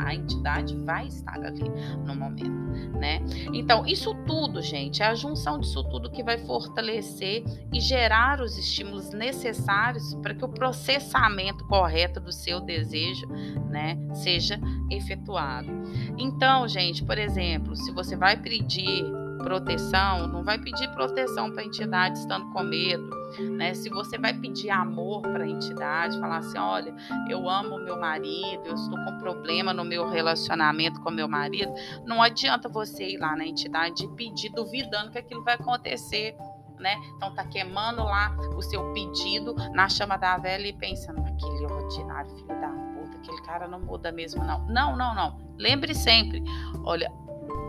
A 0.00 0.14
entidade 0.14 0.76
vai 0.76 1.06
estar 1.06 1.38
ali 1.44 1.64
no 2.04 2.14
momento, 2.14 2.98
né? 2.98 3.20
Então, 3.52 3.86
isso 3.86 4.14
tudo, 4.26 4.62
gente, 4.62 5.02
é 5.02 5.06
a 5.06 5.14
junção 5.14 5.58
disso 5.58 5.82
tudo 5.84 6.10
que 6.10 6.22
vai 6.22 6.38
fortalecer 6.38 7.44
e 7.72 7.80
gerar 7.80 8.40
os 8.40 8.56
estímulos 8.56 9.10
necessários 9.12 10.14
para 10.14 10.34
que 10.34 10.44
o 10.44 10.48
processamento 10.48 11.66
correto 11.66 12.20
do 12.20 12.32
seu 12.32 12.60
desejo, 12.60 13.26
né, 13.68 13.98
seja 14.14 14.60
efetuado. 14.90 15.70
Então, 16.16 16.66
gente, 16.68 17.04
por 17.04 17.18
exemplo, 17.18 17.76
se 17.76 17.92
você 17.92 18.16
vai 18.16 18.36
pedir 18.36 19.04
proteção, 19.38 20.26
não 20.28 20.42
vai 20.42 20.58
pedir 20.58 20.88
proteção 20.92 21.50
para 21.50 21.62
a 21.62 21.64
entidade 21.64 22.18
estando 22.18 22.50
com 22.52 22.62
medo. 22.62 23.08
Né? 23.56 23.74
Se 23.74 23.88
você 23.88 24.18
vai 24.18 24.34
pedir 24.34 24.70
amor 24.70 25.22
para 25.22 25.44
a 25.44 25.48
entidade, 25.48 26.18
falar 26.18 26.38
assim: 26.38 26.58
olha, 26.58 26.94
eu 27.28 27.48
amo 27.48 27.78
meu 27.78 27.98
marido, 27.98 28.62
eu 28.64 28.74
estou 28.74 28.98
com 29.04 29.18
problema 29.18 29.72
no 29.72 29.84
meu 29.84 30.08
relacionamento 30.08 31.00
com 31.00 31.10
meu 31.10 31.28
marido, 31.28 31.72
não 32.04 32.22
adianta 32.22 32.68
você 32.68 33.10
ir 33.10 33.18
lá 33.18 33.36
na 33.36 33.46
entidade 33.46 34.04
e 34.04 34.08
pedir 34.08 34.50
duvidando 34.50 35.10
que 35.10 35.18
aquilo 35.18 35.42
vai 35.44 35.54
acontecer. 35.54 36.36
Né? 36.78 36.94
Então 37.16 37.34
tá 37.34 37.44
queimando 37.44 38.04
lá 38.04 38.36
o 38.56 38.62
seu 38.62 38.92
pedido 38.92 39.52
na 39.72 39.88
chama 39.88 40.16
da 40.16 40.36
velha 40.36 40.68
e 40.68 40.72
pensando 40.72 41.18
aquele 41.20 41.66
ordinário 41.66 42.30
filho 42.36 42.60
da 42.60 42.68
puta, 42.68 43.16
aquele 43.16 43.42
cara 43.42 43.66
não 43.66 43.80
muda 43.80 44.12
mesmo 44.12 44.44
não. 44.44 44.64
Não, 44.68 44.96
não, 44.96 45.12
não. 45.12 45.36
Lembre 45.58 45.92
sempre, 45.92 46.40
olha, 46.84 47.10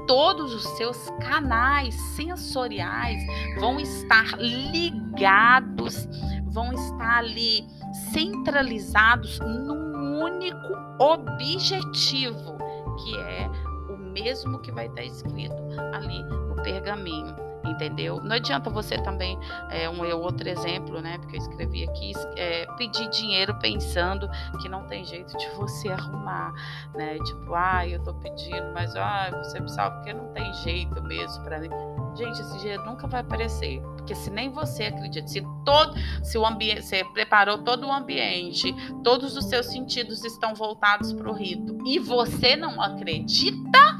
todos 0.09 0.55
os 0.55 0.63
seus 0.75 1.07
canais 1.19 1.93
sensoriais 2.15 3.21
vão 3.59 3.79
estar 3.79 4.25
ligados, 4.39 6.09
vão 6.47 6.73
estar 6.73 7.19
ali 7.19 7.63
centralizados 8.11 9.39
num 9.39 10.23
único 10.23 10.73
objetivo, 10.97 12.57
que 13.03 13.17
é 13.19 13.47
o 13.93 13.97
mesmo 13.97 14.57
que 14.57 14.71
vai 14.71 14.87
estar 14.87 15.03
escrito 15.03 15.61
ali 15.93 16.23
no 16.23 16.55
pergaminho 16.63 17.48
entendeu? 17.63 18.21
Não 18.21 18.35
adianta 18.35 18.69
você 18.69 18.97
também, 18.97 19.37
é, 19.69 19.89
um 19.89 20.01
outro 20.17 20.47
exemplo, 20.47 21.01
né? 21.01 21.17
Porque 21.17 21.35
eu 21.35 21.41
escrevi 21.41 21.83
aqui, 21.83 22.13
é, 22.35 22.65
pedir 22.77 23.09
dinheiro 23.09 23.57
pensando 23.59 24.29
que 24.61 24.69
não 24.69 24.85
tem 24.87 25.03
jeito 25.05 25.35
de 25.37 25.49
você 25.51 25.89
arrumar, 25.89 26.53
né? 26.95 27.17
Tipo, 27.19 27.53
ah, 27.53 27.87
eu 27.87 28.01
tô 28.03 28.13
pedindo, 28.15 28.71
mas 28.73 28.95
ah, 28.95 29.29
você 29.43 29.59
salva 29.69 29.97
porque 29.97 30.13
não 30.13 30.31
tem 30.33 30.53
jeito 30.55 31.01
mesmo 31.03 31.43
para 31.43 31.59
mim. 31.59 31.69
Gente, 32.15 32.41
esse 32.41 32.57
dinheiro 32.59 32.85
nunca 32.85 33.07
vai 33.07 33.21
aparecer, 33.21 33.81
porque 33.95 34.15
se 34.15 34.29
nem 34.29 34.49
você 34.49 34.85
acredita, 34.85 35.27
se 35.27 35.41
todo, 35.63 35.93
se 36.23 36.37
o 36.37 36.45
ambiente, 36.45 36.83
você 36.83 37.03
preparou 37.03 37.59
todo 37.59 37.85
o 37.85 37.91
ambiente, 37.91 38.73
todos 39.03 39.37
os 39.37 39.45
seus 39.45 39.67
sentidos 39.67 40.23
estão 40.25 40.55
voltados 40.55 41.13
para 41.13 41.29
o 41.29 41.33
rito 41.33 41.77
e 41.85 41.99
você 41.99 42.55
não 42.55 42.81
acredita, 42.81 43.95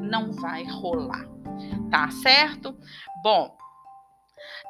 não 0.00 0.32
vai 0.32 0.64
rolar 0.64 1.39
tá 1.90 2.10
certo? 2.10 2.76
Bom, 3.22 3.56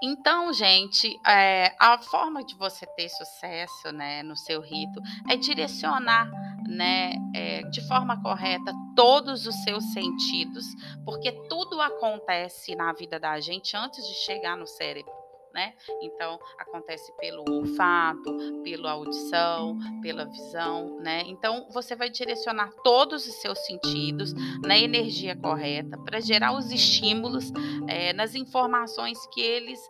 então, 0.02 0.52
gente, 0.52 1.20
é, 1.26 1.74
a 1.78 1.98
forma 1.98 2.42
de 2.42 2.54
você 2.56 2.86
ter 2.96 3.08
sucesso 3.10 3.92
né, 3.92 4.22
no 4.22 4.34
seu 4.34 4.60
rito 4.60 5.00
é 5.28 5.36
direcionar 5.36 6.30
né, 6.66 7.12
é, 7.34 7.62
de 7.64 7.86
forma 7.86 8.20
correta 8.22 8.72
todos 8.96 9.46
os 9.46 9.54
seus 9.62 9.84
sentidos, 9.92 10.64
porque 11.04 11.32
tudo 11.48 11.80
acontece 11.80 12.74
na 12.74 12.92
vida 12.92 13.20
da 13.20 13.38
gente 13.40 13.76
antes 13.76 14.06
de 14.06 14.14
chegar 14.24 14.56
no 14.56 14.66
cérebro 14.66 15.29
né? 15.52 15.74
Então, 16.02 16.38
acontece 16.58 17.12
pelo 17.18 17.44
olfato, 17.48 18.36
pela 18.62 18.92
audição, 18.92 19.78
pela 20.02 20.24
visão, 20.24 20.98
né? 21.00 21.22
Então, 21.26 21.66
você 21.70 21.94
vai 21.94 22.08
direcionar 22.08 22.72
todos 22.82 23.26
os 23.26 23.34
seus 23.40 23.58
sentidos 23.66 24.32
na 24.62 24.78
energia 24.78 25.36
correta 25.36 25.98
para 25.98 26.20
gerar 26.20 26.52
os 26.52 26.70
estímulos 26.70 27.52
é, 27.88 28.12
nas 28.12 28.34
informações 28.34 29.18
que 29.32 29.40
eles 29.40 29.80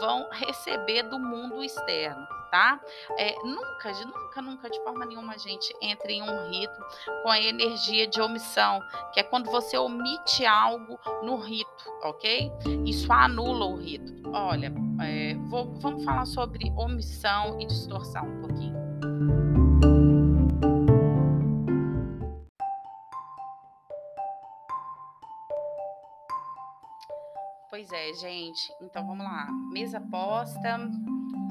vão 0.00 0.28
receber 0.30 1.02
do 1.04 1.18
mundo 1.18 1.62
externo 1.62 2.39
tá? 2.50 2.80
É, 3.16 3.34
nunca, 3.44 3.92
nunca, 4.04 4.42
nunca, 4.42 4.70
de 4.70 4.82
forma 4.82 5.06
nenhuma, 5.06 5.38
gente, 5.38 5.74
entre 5.80 6.14
em 6.14 6.22
um 6.22 6.50
rito 6.50 6.80
com 7.22 7.30
a 7.30 7.40
energia 7.40 8.06
de 8.06 8.20
omissão, 8.20 8.80
que 9.12 9.20
é 9.20 9.22
quando 9.22 9.50
você 9.50 9.78
omite 9.78 10.44
algo 10.44 10.98
no 11.22 11.36
rito, 11.36 11.84
ok? 12.02 12.50
Isso 12.84 13.12
anula 13.12 13.66
o 13.66 13.76
rito. 13.76 14.12
Olha, 14.32 14.72
é, 15.00 15.34
vou, 15.48 15.72
vamos 15.74 16.04
falar 16.04 16.26
sobre 16.26 16.72
omissão 16.76 17.60
e 17.60 17.66
distorção 17.66 18.24
um 18.24 18.40
pouquinho. 18.40 18.80
Pois 27.70 27.92
é, 27.92 28.12
gente. 28.12 28.74
Então 28.82 29.06
vamos 29.06 29.24
lá. 29.24 29.48
Mesa 29.72 30.00
posta, 30.00 30.78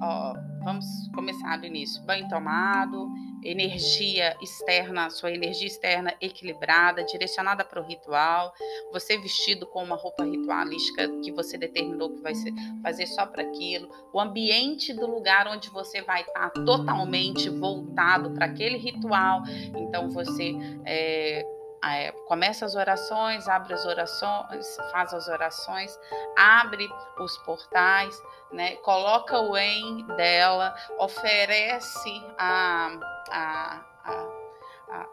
ó, 0.02 0.34
vamos 0.64 0.86
começar 1.14 1.58
do 1.58 1.66
início. 1.66 2.02
Banho 2.04 2.28
tomado, 2.30 3.10
energia 3.44 4.36
externa, 4.42 5.10
sua 5.10 5.32
energia 5.32 5.68
externa 5.68 6.14
equilibrada, 6.22 7.04
direcionada 7.04 7.64
para 7.64 7.82
o 7.82 7.86
ritual. 7.86 8.54
Você 8.92 9.18
vestido 9.18 9.66
com 9.68 9.84
uma 9.84 9.96
roupa 9.96 10.24
ritualística 10.24 11.08
que 11.24 11.32
você 11.32 11.58
determinou 11.58 12.10
que 12.12 12.22
vai 12.22 12.36
ser, 12.36 12.54
fazer 12.82 13.08
só 13.08 13.26
para 13.26 13.44
aquilo. 13.44 13.90
O 14.14 14.20
ambiente 14.20 14.94
do 14.94 15.06
lugar 15.06 15.48
onde 15.48 15.70
você 15.70 16.02
vai 16.02 16.22
estar 16.22 16.50
tá 16.50 16.64
totalmente 16.64 17.50
voltado 17.50 18.32
para 18.32 18.46
aquele 18.46 18.78
ritual. 18.78 19.42
Então 19.76 20.10
você 20.10 20.54
é, 20.86 21.46
é, 21.84 22.12
começa 22.28 22.66
as 22.66 22.76
orações, 22.76 23.48
abre 23.48 23.74
as 23.74 23.86
orações, 23.86 24.78
faz 24.92 25.14
as 25.14 25.28
orações, 25.28 25.98
abre 26.38 26.90
os 27.20 27.38
portais, 27.40 28.22
né? 28.52 28.76
Coloca 28.78 29.40
o 29.40 29.56
em 29.58 30.06
dela, 30.18 30.76
oferece 30.98 32.22
a, 32.38 32.92
a, 33.32 33.82
a, 34.04 35.08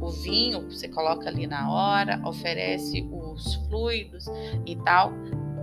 o 0.00 0.10
vinho, 0.10 0.70
você 0.70 0.88
coloca 0.88 1.28
ali 1.28 1.46
na 1.46 1.70
hora, 1.70 2.20
oferece 2.24 3.06
os 3.12 3.56
fluidos 3.68 4.26
e 4.64 4.76
tal. 4.76 5.12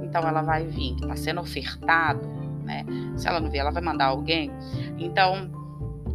Então 0.03 0.27
ela 0.27 0.41
vai 0.41 0.65
vir, 0.65 0.95
está 0.95 1.15
sendo 1.15 1.41
ofertado, 1.41 2.27
né? 2.63 2.85
Se 3.15 3.27
ela 3.27 3.39
não 3.39 3.49
vier, 3.49 3.61
ela 3.61 3.71
vai 3.71 3.81
mandar 3.81 4.05
alguém. 4.05 4.51
Então, 4.99 5.49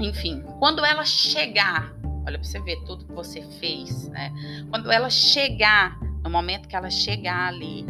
enfim, 0.00 0.42
quando 0.58 0.84
ela 0.84 1.04
chegar 1.04 1.92
Olha 2.26 2.38
para 2.38 2.44
você 2.44 2.60
ver 2.60 2.76
tudo 2.84 3.04
que 3.04 3.12
você 3.12 3.42
fez, 3.58 4.08
né? 4.08 4.32
Quando 4.70 4.90
ela 4.90 5.10
chegar, 5.10 5.98
no 6.22 6.30
momento 6.30 6.68
que 6.68 6.76
ela 6.76 6.90
chegar 6.90 7.48
ali, 7.48 7.84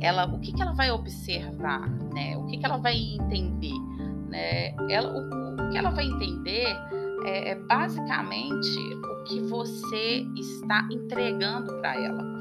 ela, 0.00 0.26
o 0.26 0.38
que, 0.40 0.52
que 0.52 0.62
ela 0.62 0.72
vai 0.72 0.90
observar, 0.90 1.88
né? 2.12 2.36
O 2.36 2.46
que, 2.46 2.58
que 2.58 2.66
ela 2.66 2.76
vai 2.76 2.96
entender, 2.96 3.78
né? 4.28 4.74
Ela, 4.90 5.12
o, 5.12 5.66
o 5.66 5.70
que 5.70 5.78
ela 5.78 5.90
vai 5.90 6.04
entender 6.04 6.66
é, 7.24 7.50
é 7.50 7.54
basicamente 7.54 8.78
o 8.78 9.24
que 9.24 9.40
você 9.40 10.26
está 10.36 10.86
entregando 10.90 11.72
para 11.80 11.94
ela 11.96 12.31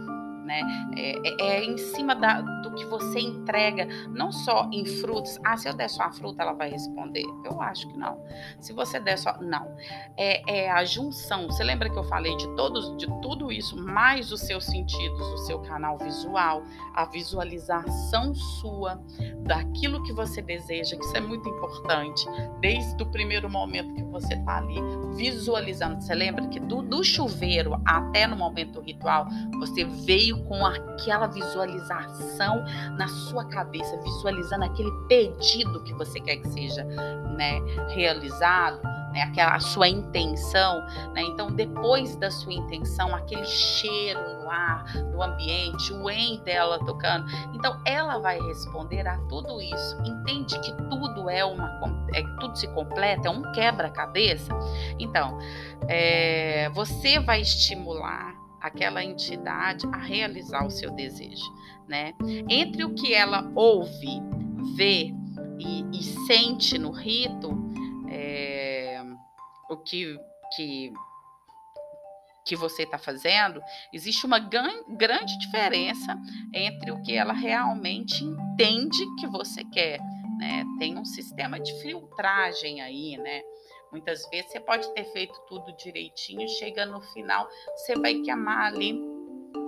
né? 0.51 0.91
É, 0.97 1.11
é, 1.23 1.57
é 1.59 1.63
em 1.63 1.77
cima 1.77 2.13
da, 2.13 2.41
do 2.41 2.71
que 2.75 2.85
você 2.85 3.21
entrega, 3.21 3.87
não 4.09 4.31
só 4.31 4.67
em 4.71 4.85
frutas. 4.85 5.39
Ah, 5.45 5.55
se 5.55 5.69
eu 5.69 5.73
der 5.73 5.89
só 5.89 6.03
a 6.03 6.11
fruta, 6.11 6.43
ela 6.43 6.51
vai 6.51 6.69
responder. 6.69 7.23
Eu 7.45 7.61
acho 7.61 7.87
que 7.87 7.97
não. 7.97 8.21
Se 8.59 8.73
você 8.73 8.99
der 8.99 9.17
só. 9.17 9.37
Não. 9.41 9.75
É, 10.17 10.65
é 10.65 10.71
a 10.71 10.83
junção. 10.83 11.45
Você 11.47 11.63
lembra 11.63 11.89
que 11.89 11.97
eu 11.97 12.03
falei 12.03 12.35
de, 12.35 12.47
todos, 12.55 12.97
de 12.97 13.07
tudo 13.21 13.51
isso, 13.51 13.77
mais 13.77 14.31
os 14.31 14.41
seus 14.41 14.65
sentidos, 14.65 15.21
o 15.21 15.37
seu 15.37 15.59
canal 15.59 15.97
visual, 15.97 16.63
a 16.93 17.05
visualização 17.05 18.35
sua 18.35 19.01
daquilo 19.45 20.03
que 20.03 20.11
você 20.11 20.41
deseja, 20.41 20.97
que 20.97 21.05
isso 21.05 21.15
é 21.15 21.21
muito 21.21 21.47
importante. 21.47 22.25
Desde 22.59 23.01
o 23.01 23.05
primeiro 23.05 23.49
momento 23.49 23.93
que 23.93 24.03
você 24.03 24.33
está 24.33 24.57
ali 24.57 24.79
visualizando. 25.15 26.01
Você 26.01 26.13
lembra 26.13 26.47
que 26.47 26.59
do, 26.59 26.81
do 26.81 27.03
chuveiro 27.03 27.81
até 27.85 28.27
no 28.27 28.35
momento 28.35 28.73
do 28.73 28.81
ritual, 28.81 29.27
você 29.59 29.85
veio 29.85 30.40
com 30.47 30.65
aquela 30.65 31.27
visualização 31.27 32.63
na 32.97 33.07
sua 33.07 33.45
cabeça, 33.45 33.99
visualizando 34.01 34.65
aquele 34.65 34.91
pedido 35.07 35.81
que 35.83 35.93
você 35.93 36.19
quer 36.19 36.37
que 36.37 36.47
seja 36.49 36.83
né, 36.83 37.59
realizado, 37.89 38.81
né, 39.11 39.23
aquela 39.23 39.55
a 39.55 39.59
sua 39.59 39.87
intenção. 39.87 40.81
Né? 41.13 41.23
Então, 41.23 41.51
depois 41.51 42.15
da 42.15 42.31
sua 42.31 42.53
intenção, 42.53 43.13
aquele 43.15 43.45
cheiro 43.45 44.19
no 44.41 44.49
ar, 44.49 44.85
no 45.11 45.21
ambiente, 45.21 45.93
o 45.93 46.09
em 46.09 46.41
dela 46.43 46.79
tocando. 46.79 47.25
Então, 47.53 47.79
ela 47.85 48.17
vai 48.19 48.39
responder 48.39 49.07
a 49.07 49.17
tudo 49.29 49.61
isso. 49.61 49.97
Entende 50.03 50.59
que 50.59 50.71
tudo 50.89 51.29
é 51.29 51.43
uma. 51.45 51.79
É, 52.13 52.23
tudo 52.39 52.57
se 52.57 52.67
completa, 52.69 53.27
é 53.27 53.31
um 53.31 53.51
quebra-cabeça. 53.53 54.53
Então, 54.99 55.37
é, 55.87 56.69
você 56.69 57.19
vai 57.19 57.41
estimular 57.41 58.30
aquela 58.61 59.03
entidade 59.03 59.87
a 59.87 59.97
realizar 59.97 60.65
o 60.65 60.69
seu 60.69 60.91
desejo, 60.91 61.51
né? 61.87 62.13
Entre 62.47 62.83
o 62.85 62.93
que 62.93 63.13
ela 63.13 63.51
ouve, 63.55 64.21
vê 64.75 65.13
e, 65.59 65.85
e 65.91 66.03
sente 66.27 66.77
no 66.77 66.91
rito, 66.91 67.49
é, 68.09 69.01
o 69.69 69.77
que, 69.77 70.17
que 70.55 70.93
que 72.43 72.55
você 72.55 72.83
está 72.83 72.97
fazendo, 72.97 73.61
existe 73.93 74.25
uma 74.25 74.39
grande 74.39 75.37
diferença 75.39 76.17
entre 76.53 76.91
o 76.91 77.01
que 77.01 77.15
ela 77.15 77.33
realmente 77.33 78.23
entende 78.23 79.05
que 79.19 79.27
você 79.27 79.63
quer. 79.63 79.99
Né? 80.39 80.65
Tem 80.79 80.97
um 80.97 81.05
sistema 81.05 81.59
de 81.59 81.71
filtragem 81.81 82.81
aí, 82.81 83.15
né? 83.17 83.41
Muitas 83.91 84.27
vezes 84.29 84.51
você 84.51 84.59
pode 84.59 84.87
ter 84.93 85.03
feito 85.11 85.33
tudo 85.47 85.75
direitinho, 85.75 86.47
chega 86.47 86.85
no 86.85 87.01
final, 87.01 87.47
você 87.75 87.93
vai 87.95 88.15
queimar 88.15 88.67
ali 88.67 88.99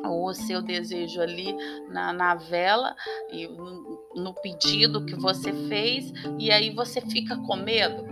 o 0.05 0.33
seu 0.33 0.61
desejo 0.61 1.21
ali 1.21 1.53
na, 1.89 2.13
na 2.13 2.35
vela 2.35 2.95
e 3.31 3.47
no, 3.47 4.07
no 4.15 4.33
pedido 4.35 5.05
que 5.05 5.15
você 5.15 5.51
fez, 5.67 6.11
e 6.39 6.51
aí 6.51 6.73
você 6.73 7.01
fica 7.01 7.35
com 7.37 7.55
medo 7.55 8.05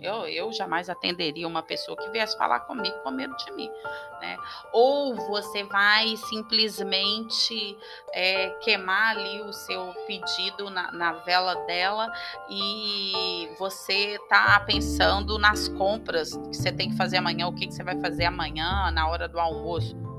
eu, 0.00 0.26
eu 0.26 0.52
jamais 0.52 0.88
atenderia 0.88 1.46
uma 1.46 1.62
pessoa 1.62 1.96
que 1.96 2.08
viesse 2.10 2.36
falar 2.36 2.60
comigo 2.60 2.96
com 3.02 3.10
medo 3.10 3.36
de 3.36 3.52
mim. 3.52 3.70
Né? 4.20 4.36
Ou 4.72 5.14
você 5.14 5.64
vai 5.64 6.16
simplesmente 6.16 7.76
é, 8.12 8.50
queimar 8.60 9.16
ali 9.16 9.42
o 9.42 9.52
seu 9.52 9.94
pedido 10.06 10.70
na, 10.70 10.90
na 10.92 11.12
vela 11.12 11.54
dela 11.66 12.10
e 12.48 13.48
você 13.58 14.18
tá 14.28 14.60
pensando 14.60 15.38
nas 15.38 15.68
compras 15.68 16.36
que 16.36 16.56
você 16.56 16.72
tem 16.72 16.90
que 16.90 16.96
fazer 16.96 17.18
amanhã, 17.18 17.46
o 17.48 17.54
que, 17.54 17.66
que 17.66 17.74
você 17.74 17.82
vai 17.82 17.98
fazer 18.00 18.24
amanhã, 18.24 18.90
na 18.90 19.08
hora 19.08 19.28
do 19.28 19.38
almoço? 19.38 20.09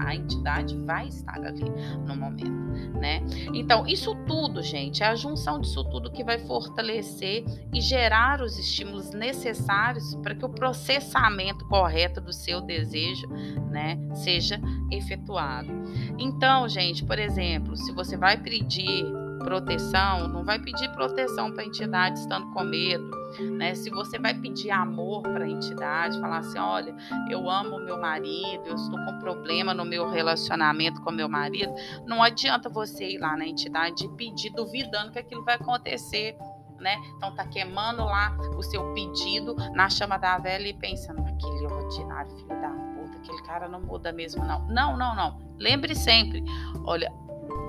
A 0.00 0.14
entidade 0.14 0.76
vai 0.78 1.08
estar 1.08 1.38
ali 1.44 1.64
no 2.06 2.16
momento, 2.16 2.98
né? 2.98 3.22
Então, 3.54 3.86
isso 3.86 4.14
tudo, 4.26 4.62
gente, 4.62 5.02
é 5.02 5.06
a 5.06 5.14
junção 5.14 5.60
disso 5.60 5.82
tudo 5.84 6.10
que 6.10 6.24
vai 6.24 6.38
fortalecer 6.38 7.44
e 7.72 7.80
gerar 7.80 8.40
os 8.40 8.58
estímulos 8.58 9.10
necessários 9.10 10.14
para 10.16 10.34
que 10.34 10.44
o 10.44 10.48
processamento 10.48 11.66
correto 11.66 12.20
do 12.20 12.32
seu 12.32 12.60
desejo, 12.60 13.26
né, 13.70 13.98
seja 14.14 14.60
efetuado. 14.90 15.72
Então, 16.18 16.68
gente, 16.68 17.04
por 17.04 17.18
exemplo, 17.18 17.76
se 17.76 17.92
você 17.92 18.16
vai 18.16 18.36
pedir 18.36 19.04
proteção, 19.38 20.28
não 20.28 20.44
vai 20.44 20.58
pedir 20.58 20.90
proteção 20.92 21.52
para 21.52 21.62
a 21.62 21.66
entidade 21.66 22.18
estando 22.18 22.46
com 22.52 22.62
medo, 22.64 23.10
né? 23.56 23.74
Se 23.74 23.90
você 23.90 24.18
vai 24.18 24.34
pedir 24.34 24.70
amor 24.70 25.22
para 25.22 25.44
a 25.44 25.48
entidade, 25.48 26.20
falar 26.20 26.38
assim, 26.38 26.58
olha, 26.58 26.94
eu 27.30 27.48
amo 27.48 27.78
meu 27.78 27.98
marido, 27.98 28.62
eu 28.66 28.74
estou 28.74 28.98
com 29.04 29.18
problema 29.18 29.74
no 29.74 29.84
meu 29.84 30.08
relacionamento 30.08 31.00
com 31.02 31.10
meu 31.10 31.28
marido, 31.28 31.72
não 32.06 32.22
adianta 32.22 32.68
você 32.68 33.10
ir 33.10 33.18
lá 33.18 33.36
na 33.36 33.46
entidade 33.46 34.04
e 34.04 34.08
pedir 34.08 34.50
duvidando 34.50 35.12
que 35.12 35.18
aquilo 35.18 35.44
vai 35.44 35.56
acontecer. 35.56 36.36
Né? 36.78 36.94
Então 37.16 37.34
tá 37.34 37.46
queimando 37.46 38.04
lá 38.04 38.36
o 38.54 38.62
seu 38.62 38.92
pedido 38.92 39.56
na 39.74 39.88
chama 39.88 40.18
da 40.18 40.36
velha 40.36 40.68
e 40.68 40.74
pensando, 40.74 41.20
aquele 41.20 41.66
ordinário 41.66 42.30
filho 42.32 42.60
da 42.60 42.68
puta, 42.68 43.16
aquele 43.16 43.42
cara 43.44 43.66
não 43.66 43.80
muda 43.80 44.12
mesmo, 44.12 44.44
não. 44.44 44.60
Não, 44.68 44.94
não, 44.94 45.16
não. 45.16 45.38
Lembre 45.58 45.94
sempre, 45.94 46.44
olha, 46.84 47.10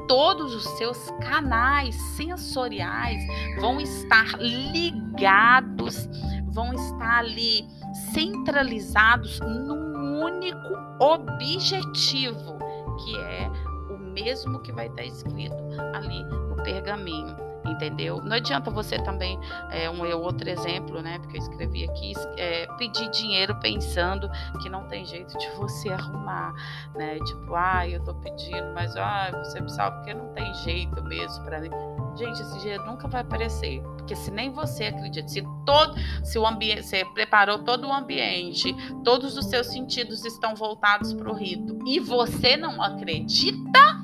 todos 0.08 0.56
os 0.56 0.64
seus 0.78 1.12
canais 1.22 1.96
sensoriais 2.16 3.22
vão 3.60 3.80
estar 3.80 4.38
ligados, 4.40 6.08
vão 6.48 6.74
estar 6.74 7.20
ali 7.20 7.68
centralizados 8.14 9.40
num 9.42 10.24
único 10.24 10.58
objetivo, 11.00 12.58
que 13.04 13.18
é 13.18 13.52
o 13.94 13.98
mesmo 13.98 14.60
que 14.60 14.72
vai 14.72 14.88
estar 14.88 15.04
escrito 15.04 15.56
ali 15.94 16.24
no 16.24 16.56
pergaminho 16.64 17.47
entendeu? 17.72 18.22
Não 18.22 18.36
adianta 18.36 18.72
você 18.72 18.98
também, 19.00 19.40
é, 19.72 19.90
um 19.90 20.02
outro 20.22 20.50
exemplo, 20.50 21.02
né? 21.02 21.20
Porque 21.20 21.38
eu 21.38 21.42
escrevi 21.42 21.84
aqui, 21.84 22.14
é, 22.38 22.66
pedir 22.78 23.10
dinheiro 23.10 23.56
pensando 23.60 24.30
que 24.62 24.70
não 24.70 24.88
tem 24.88 25.06
jeito 25.06 25.38
de 25.38 25.50
você 25.52 25.90
arrumar, 25.90 26.54
né? 26.96 27.20
Tipo, 27.20 27.56
ah, 27.56 27.88
eu 27.88 28.04
tô 28.04 28.14
pedindo, 28.16 28.74
mas 28.74 28.96
ah, 28.96 29.32
você 29.44 29.68
sabe 29.70 29.98
porque 29.98 30.14
não 30.14 30.28
tem 30.34 30.54
jeito 30.56 31.04
mesmo 31.04 31.44
para 31.44 31.62
mim. 31.62 31.70
Gente, 32.16 32.42
esse 32.42 32.60
dinheiro 32.60 32.84
nunca 32.86 33.08
vai 33.08 33.22
aparecer, 33.22 33.82
porque 33.98 34.16
se 34.16 34.32
nem 34.32 34.50
você 34.50 34.86
acredita, 34.86 35.28
se 35.28 35.44
todo, 35.66 35.96
se 36.24 36.40
o 36.40 36.48
ambiente, 36.48 36.84
você 36.84 37.06
preparou 37.06 37.60
todo 37.60 37.88
o 37.88 37.94
ambiente, 37.94 38.76
todos 39.04 39.38
os 39.38 39.46
seus 39.46 39.68
sentidos 39.68 40.26
estão 40.26 40.56
voltados 40.56 41.14
para 41.14 41.30
o 41.30 41.36
rito 41.36 41.78
e 41.86 42.00
você 42.00 42.58
não 42.58 42.82
acredita, 42.82 44.02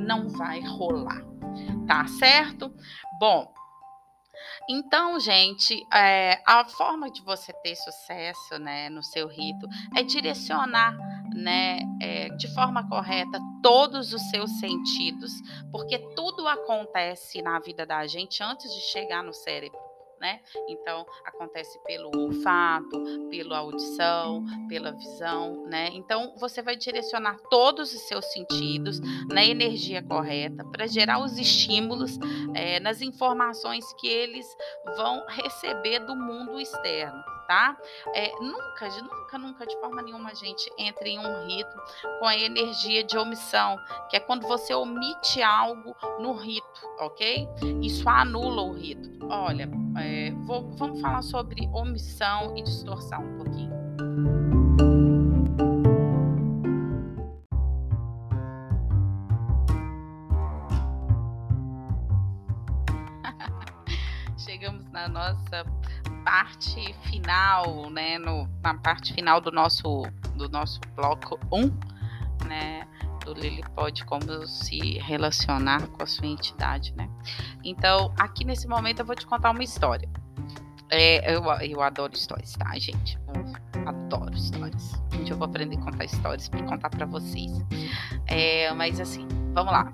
não 0.00 0.28
vai 0.28 0.60
rolar 0.60 1.33
tá 1.86 2.06
certo? 2.06 2.72
Bom, 3.18 3.52
então, 4.68 5.20
gente, 5.20 5.86
é, 5.92 6.40
a 6.46 6.64
forma 6.64 7.10
de 7.10 7.22
você 7.22 7.52
ter 7.52 7.76
sucesso 7.76 8.58
né, 8.58 8.88
no 8.88 9.02
seu 9.02 9.28
rito 9.28 9.68
é 9.94 10.02
direcionar 10.02 10.96
né, 11.34 11.80
é, 12.00 12.28
de 12.30 12.52
forma 12.54 12.88
correta 12.88 13.38
todos 13.62 14.12
os 14.14 14.22
seus 14.30 14.50
sentidos, 14.58 15.32
porque 15.70 15.98
tudo 16.14 16.48
acontece 16.48 17.42
na 17.42 17.58
vida 17.58 17.84
da 17.84 18.06
gente 18.06 18.42
antes 18.42 18.72
de 18.72 18.80
chegar 18.80 19.22
no 19.22 19.34
cérebro 19.34 19.83
né? 20.24 20.40
Então, 20.66 21.04
acontece 21.22 21.78
pelo 21.84 22.10
olfato, 22.16 23.28
pela 23.28 23.58
audição, 23.58 24.42
pela 24.70 24.90
visão, 24.90 25.66
né? 25.66 25.90
Então, 25.92 26.34
você 26.38 26.62
vai 26.62 26.76
direcionar 26.76 27.36
todos 27.50 27.92
os 27.92 28.00
seus 28.08 28.24
sentidos 28.32 29.00
na 29.28 29.44
energia 29.44 30.02
correta 30.02 30.64
para 30.64 30.86
gerar 30.86 31.22
os 31.22 31.36
estímulos 31.36 32.18
é, 32.54 32.80
nas 32.80 33.02
informações 33.02 33.84
que 34.00 34.08
eles 34.08 34.46
vão 34.96 35.26
receber 35.28 35.98
do 35.98 36.16
mundo 36.16 36.58
externo 36.58 37.33
tá? 37.46 37.76
É, 38.14 38.32
nunca, 38.40 38.88
nunca, 39.02 39.38
nunca, 39.38 39.66
de 39.66 39.78
forma 39.80 40.02
nenhuma, 40.02 40.30
a 40.30 40.34
gente 40.34 40.70
entra 40.78 41.08
em 41.08 41.18
um 41.18 41.46
rito 41.46 41.76
com 42.18 42.26
a 42.26 42.36
energia 42.36 43.02
de 43.04 43.16
omissão, 43.16 43.78
que 44.08 44.16
é 44.16 44.20
quando 44.20 44.46
você 44.46 44.74
omite 44.74 45.42
algo 45.42 45.96
no 46.20 46.34
rito, 46.34 46.88
ok? 46.98 47.48
Isso 47.82 48.08
anula 48.08 48.62
o 48.62 48.72
rito. 48.72 49.14
Olha, 49.28 49.68
é, 49.98 50.30
vou, 50.44 50.70
vamos 50.76 51.00
falar 51.00 51.22
sobre 51.22 51.68
omissão 51.72 52.56
e 52.56 52.62
distorção 52.62 53.22
um 53.22 53.36
pouquinho. 53.38 53.74
Chegamos 64.36 64.90
na 64.90 65.08
nossa 65.08 65.64
parte 66.24 66.94
final, 67.04 67.90
né, 67.90 68.18
no, 68.18 68.48
na 68.62 68.74
parte 68.74 69.12
final 69.12 69.40
do 69.40 69.52
nosso, 69.52 70.02
do 70.36 70.48
nosso 70.48 70.80
bloco 70.96 71.38
1, 71.52 72.46
né, 72.46 72.86
do 73.24 73.34
Lilipod, 73.34 74.04
como 74.06 74.46
se 74.46 74.98
relacionar 74.98 75.86
com 75.88 76.02
a 76.02 76.06
sua 76.06 76.26
entidade, 76.26 76.94
né. 76.96 77.08
Então, 77.62 78.12
aqui 78.18 78.44
nesse 78.44 78.66
momento 78.66 79.00
eu 79.00 79.06
vou 79.06 79.14
te 79.14 79.26
contar 79.26 79.50
uma 79.50 79.62
história. 79.62 80.08
É, 80.90 81.34
eu, 81.34 81.42
eu 81.44 81.82
adoro 81.82 82.12
histórias, 82.12 82.52
tá, 82.52 82.78
gente? 82.78 83.18
Eu 83.28 83.88
adoro 83.88 84.34
histórias. 84.34 85.02
Hoje 85.18 85.30
eu 85.30 85.36
vou 85.36 85.46
aprender 85.46 85.76
a 85.76 85.80
contar 85.80 86.04
histórias 86.04 86.48
para 86.48 86.62
contar 86.62 86.90
para 86.90 87.06
vocês. 87.06 87.50
É, 88.26 88.72
mas 88.74 89.00
assim, 89.00 89.26
vamos 89.52 89.72
lá. 89.72 89.92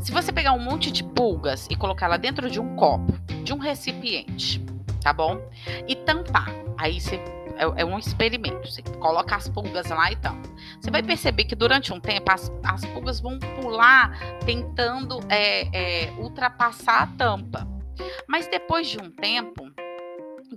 Se 0.00 0.12
você 0.12 0.32
pegar 0.32 0.52
um 0.52 0.62
monte 0.62 0.90
de 0.90 1.02
pulgas 1.02 1.66
e 1.68 1.76
colocar 1.76 2.06
ela 2.06 2.16
dentro 2.16 2.48
de 2.48 2.60
um 2.60 2.76
copo, 2.76 3.12
de 3.42 3.52
um 3.52 3.58
recipiente, 3.58 4.64
tá 5.06 5.12
bom? 5.12 5.40
E 5.86 5.94
tampar. 5.94 6.48
Aí 6.76 7.00
você 7.00 7.14
é, 7.56 7.82
é, 7.82 7.84
um 7.84 7.96
experimento. 7.96 8.68
Você 8.68 8.82
coloca 8.82 9.36
as 9.36 9.48
pulgas 9.48 9.88
lá 9.88 10.10
e 10.10 10.16
tampa. 10.16 10.48
Você 10.80 10.90
vai 10.90 11.00
perceber 11.00 11.44
que 11.44 11.54
durante 11.54 11.92
um 11.92 12.00
tempo 12.00 12.32
as, 12.32 12.50
as 12.64 12.84
pulgas 12.86 13.20
vão 13.20 13.38
pular 13.38 14.18
tentando 14.44 15.20
é, 15.28 16.06
é, 16.06 16.10
ultrapassar 16.18 17.02
a 17.02 17.06
tampa. 17.06 17.68
Mas 18.26 18.48
depois 18.48 18.88
de 18.88 18.98
um 18.98 19.08
tempo 19.08 19.70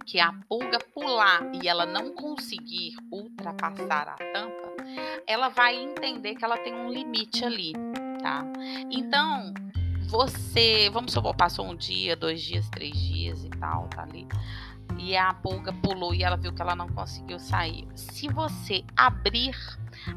que 0.04 0.20
a 0.20 0.34
pulga 0.48 0.80
pular 0.96 1.52
e 1.54 1.68
ela 1.68 1.86
não 1.86 2.12
conseguir 2.16 2.96
ultrapassar 3.12 4.10
a 4.10 4.16
tampa, 4.34 4.84
ela 5.28 5.50
vai 5.50 5.76
entender 5.76 6.34
que 6.34 6.44
ela 6.44 6.58
tem 6.58 6.74
um 6.74 6.90
limite 6.90 7.46
ali, 7.46 7.74
tá? 8.20 8.44
Então, 8.90 9.54
você, 10.10 10.90
vamos 10.90 11.14
supor, 11.14 11.36
passou 11.36 11.68
um 11.68 11.76
dia, 11.76 12.16
dois 12.16 12.42
dias, 12.42 12.68
três 12.70 12.98
dias 12.98 13.44
e 13.44 13.50
tal, 13.50 13.88
tá 13.90 14.02
ali. 14.02 14.28
E 14.98 15.16
a 15.16 15.34
pulga 15.36 15.72
pulou 15.72 16.16
e 16.16 16.24
ela 16.24 16.36
viu 16.36 16.52
que 16.52 16.62
ela 16.62 16.76
não 16.76 16.90
conseguiu 16.90 17.40
sair. 17.40 17.88
Se 17.96 18.28
você 18.28 18.84
abrir 18.98 19.56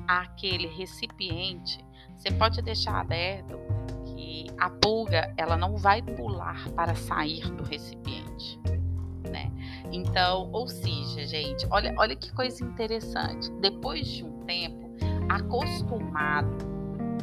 aquele 0.09 0.67
recipiente, 0.67 1.85
você 2.17 2.31
pode 2.31 2.63
deixar 2.63 3.01
aberto 3.01 3.59
que 4.07 4.47
a 4.59 4.71
pulga 4.71 5.33
ela 5.37 5.59
não 5.59 5.77
vai 5.77 6.01
pular 6.01 6.71
para 6.71 6.95
sair 6.95 7.51
do 7.53 7.63
recipiente, 7.63 8.59
né? 9.31 9.53
Então, 9.93 10.51
ou 10.53 10.67
seja, 10.69 11.27
gente, 11.27 11.67
olha, 11.71 11.95
olha 11.99 12.17
que 12.17 12.33
coisa 12.33 12.65
interessante. 12.65 13.51
Depois 13.61 14.09
de 14.09 14.25
um 14.25 14.41
tempo 14.47 14.91
acostumado 15.29 16.72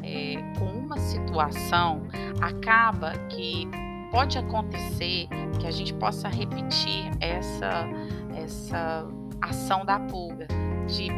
é, 0.03 0.35
com 0.57 0.65
uma 0.65 0.97
situação, 0.97 2.03
acaba 2.41 3.11
que 3.29 3.67
pode 4.11 4.37
acontecer 4.37 5.27
que 5.59 5.67
a 5.67 5.71
gente 5.71 5.93
possa 5.93 6.27
repetir 6.27 7.11
essa, 7.19 7.87
essa 8.35 9.07
ação 9.41 9.85
da 9.85 9.99
pulga, 9.99 10.47
de 10.87 11.09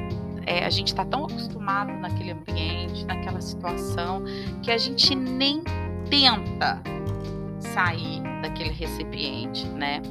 é, 0.45 0.65
a 0.65 0.69
gente 0.69 0.87
está 0.87 1.05
tão 1.05 1.25
acostumado 1.25 1.93
naquele 1.93 2.31
ambiente, 2.31 3.05
naquela 3.05 3.41
situação, 3.41 4.23
que 4.63 4.71
a 4.71 4.77
gente 4.77 5.15
nem 5.15 5.63
tenta 6.09 6.81
sair 7.59 8.21
daquele 8.41 8.71
recipiente, 8.71 9.65
né? 9.67 10.01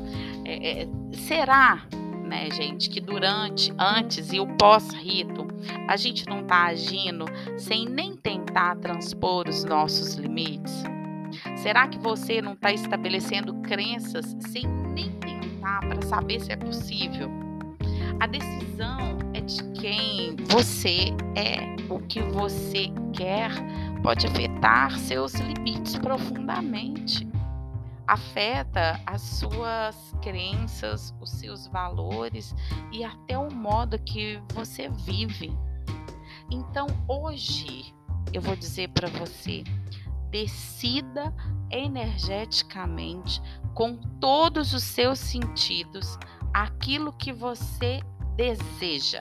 É, 0.44 0.82
é, 0.82 0.88
será, 1.12 1.82
né, 2.24 2.48
gente, 2.50 2.88
que 2.88 3.00
durante, 3.00 3.72
antes 3.78 4.32
e 4.32 4.40
o 4.40 4.46
pós-rito, 4.56 5.46
a 5.88 5.96
gente 5.96 6.26
não 6.26 6.40
está 6.40 6.66
agindo 6.66 7.24
sem 7.56 7.86
nem 7.86 8.16
tentar 8.16 8.76
transpor 8.76 9.48
os 9.48 9.64
nossos 9.64 10.14
limites? 10.14 10.82
Será 11.56 11.86
que 11.88 11.98
você 11.98 12.42
não 12.42 12.54
está 12.54 12.72
estabelecendo 12.72 13.54
crenças 13.62 14.36
sem 14.40 14.66
nem 14.66 15.10
tentar 15.12 15.80
para 15.80 16.02
saber 16.02 16.40
se 16.40 16.52
é 16.52 16.56
possível? 16.56 17.30
A 18.20 18.26
decisão 18.26 19.18
é 19.32 19.40
de 19.40 19.62
quem 19.80 20.36
você 20.50 21.14
é, 21.34 21.74
o 21.88 21.98
que 22.00 22.20
você 22.20 22.88
quer 23.14 23.50
pode 24.02 24.26
afetar 24.26 24.98
seus 24.98 25.34
limites 25.34 25.96
profundamente. 25.96 27.29
Afeta 28.10 29.00
as 29.06 29.22
suas 29.22 30.12
crenças, 30.20 31.14
os 31.20 31.30
seus 31.30 31.68
valores 31.68 32.52
e 32.90 33.04
até 33.04 33.38
o 33.38 33.54
modo 33.54 33.96
que 34.00 34.42
você 34.52 34.88
vive. 34.88 35.56
Então, 36.50 36.88
hoje, 37.06 37.94
eu 38.32 38.42
vou 38.42 38.56
dizer 38.56 38.88
para 38.88 39.06
você: 39.10 39.62
decida 40.28 41.32
energeticamente, 41.70 43.40
com 43.74 43.96
todos 44.18 44.74
os 44.74 44.82
seus 44.82 45.20
sentidos, 45.20 46.18
aquilo 46.52 47.12
que 47.12 47.32
você 47.32 48.00
deseja. 48.34 49.20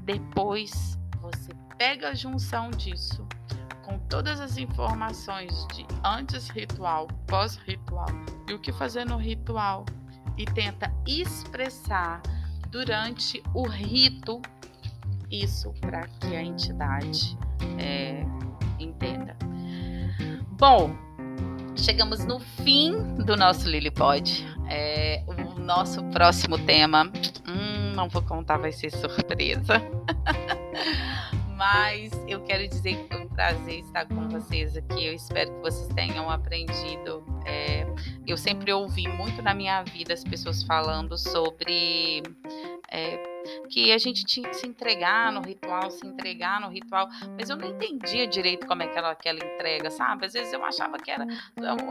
Depois 0.00 0.98
você 1.22 1.54
pega 1.78 2.10
a 2.10 2.14
junção 2.14 2.70
disso 2.70 3.26
com 3.94 3.98
todas 4.08 4.40
as 4.40 4.56
informações 4.58 5.66
de 5.72 5.86
antes 6.04 6.48
ritual, 6.48 7.06
pós-ritual 7.28 8.08
e 8.48 8.52
o 8.52 8.58
que 8.58 8.72
fazer 8.72 9.04
no 9.04 9.16
ritual 9.16 9.84
e 10.36 10.44
tenta 10.44 10.92
expressar 11.06 12.20
durante 12.70 13.40
o 13.54 13.68
rito 13.68 14.42
isso 15.30 15.72
para 15.80 16.08
que 16.20 16.34
a 16.34 16.42
entidade 16.42 17.38
é, 17.78 18.24
entenda. 18.80 19.36
Bom, 20.58 20.90
chegamos 21.76 22.24
no 22.24 22.40
fim 22.40 23.14
do 23.24 23.36
nosso 23.36 23.68
Lilipod. 23.68 24.44
É, 24.68 25.22
o 25.26 25.60
nosso 25.60 26.02
próximo 26.06 26.58
tema, 26.58 27.04
hum, 27.46 27.92
não 27.94 28.08
vou 28.08 28.22
contar, 28.22 28.56
vai 28.58 28.72
ser 28.72 28.90
surpresa. 28.90 29.80
Mas 31.64 32.12
eu 32.28 32.42
quero 32.42 32.68
dizer 32.68 32.94
que 32.94 33.08
foi 33.08 33.24
um 33.24 33.28
prazer 33.28 33.78
estar 33.78 34.06
com 34.06 34.28
vocês 34.28 34.76
aqui. 34.76 35.06
Eu 35.06 35.14
espero 35.14 35.50
que 35.50 35.60
vocês 35.62 35.88
tenham 35.94 36.28
aprendido. 36.28 37.24
É, 37.46 37.86
eu 38.26 38.36
sempre 38.36 38.70
ouvi 38.70 39.08
muito 39.08 39.40
na 39.40 39.54
minha 39.54 39.82
vida 39.82 40.12
as 40.12 40.22
pessoas 40.22 40.62
falando 40.62 41.16
sobre. 41.16 42.22
É, 42.90 43.33
que 43.68 43.92
a 43.92 43.98
gente 43.98 44.24
tinha 44.24 44.48
que 44.48 44.56
se 44.56 44.66
entregar 44.66 45.32
no 45.32 45.40
ritual, 45.40 45.90
se 45.90 46.06
entregar 46.06 46.60
no 46.60 46.68
ritual, 46.68 47.08
mas 47.38 47.50
eu 47.50 47.56
não 47.56 47.68
entendia 47.68 48.26
direito 48.26 48.66
como 48.66 48.82
é 48.82 48.88
que 48.88 48.98
era 48.98 49.10
aquela 49.10 49.38
entrega, 49.38 49.90
sabe? 49.90 50.26
Às 50.26 50.32
vezes 50.32 50.52
eu 50.52 50.64
achava 50.64 50.98
que 50.98 51.10
era 51.10 51.26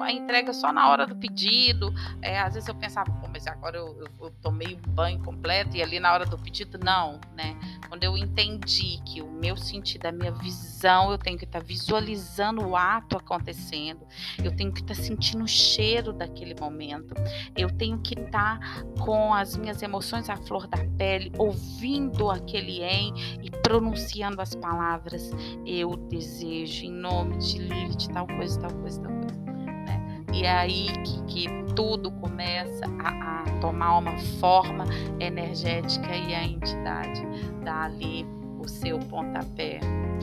a 0.01 0.11
entrega 0.11 0.53
só 0.53 0.71
na 0.71 0.89
hora 0.89 1.05
do 1.05 1.15
pedido, 1.15 1.93
é, 2.21 2.39
às 2.39 2.53
vezes 2.53 2.67
eu 2.67 2.75
pensava, 2.75 3.11
pô, 3.11 3.27
mas 3.27 3.47
agora 3.47 3.77
eu, 3.77 3.87
eu, 3.99 4.07
eu 4.21 4.33
tomei 4.41 4.73
o 4.73 4.89
banho 4.89 5.19
completo 5.23 5.75
e 5.75 5.81
ali 5.81 5.99
na 5.99 6.13
hora 6.13 6.25
do 6.25 6.37
pedido, 6.37 6.77
não, 6.77 7.19
né? 7.35 7.57
Quando 7.87 8.03
eu 8.03 8.17
entendi 8.17 8.99
que 9.05 9.21
o 9.21 9.29
meu 9.29 9.55
sentido, 9.55 10.07
a 10.07 10.11
minha 10.11 10.31
visão, 10.31 11.11
eu 11.11 11.17
tenho 11.17 11.37
que 11.37 11.45
estar 11.45 11.59
tá 11.59 11.65
visualizando 11.65 12.65
o 12.67 12.75
ato 12.75 13.17
acontecendo, 13.17 14.01
eu 14.43 14.55
tenho 14.55 14.71
que 14.71 14.81
estar 14.81 14.95
tá 14.95 15.01
sentindo 15.01 15.43
o 15.43 15.47
cheiro 15.47 16.11
daquele 16.11 16.55
momento, 16.59 17.13
eu 17.55 17.69
tenho 17.69 17.99
que 17.99 18.19
estar 18.19 18.59
tá 18.59 18.83
com 19.03 19.33
as 19.33 19.55
minhas 19.55 19.81
emoções 19.81 20.29
à 20.29 20.37
flor 20.37 20.67
da 20.67 20.77
pele, 20.97 21.31
ouvindo 21.43 22.29
aquele 22.29 22.81
em 22.81 23.13
e 23.41 23.49
pronunciando 23.49 24.41
as 24.41 24.55
palavras: 24.55 25.31
Eu 25.65 25.95
desejo, 25.95 26.85
em 26.85 26.91
nome 26.91 27.37
de 27.37 27.59
Lilith, 27.59 28.07
tal 28.13 28.27
coisa, 28.27 28.59
tal 28.59 28.71
coisa, 28.71 29.01
tal 29.01 29.11
coisa. 29.11 29.41
Né? 29.41 30.23
E 30.33 30.43
é 30.43 30.51
aí 30.51 30.87
que, 31.03 31.23
que 31.23 31.63
tudo 31.75 32.11
começa 32.11 32.85
a, 32.99 33.41
a 33.41 33.59
tomar 33.59 33.97
uma 33.97 34.17
forma 34.39 34.85
energética 35.19 36.15
e 36.15 36.33
a 36.33 36.43
entidade 36.43 37.21
dá 37.63 37.83
ali 37.83 38.25
o 38.59 38.67
seu 38.67 38.97
pontapé, 38.97 39.79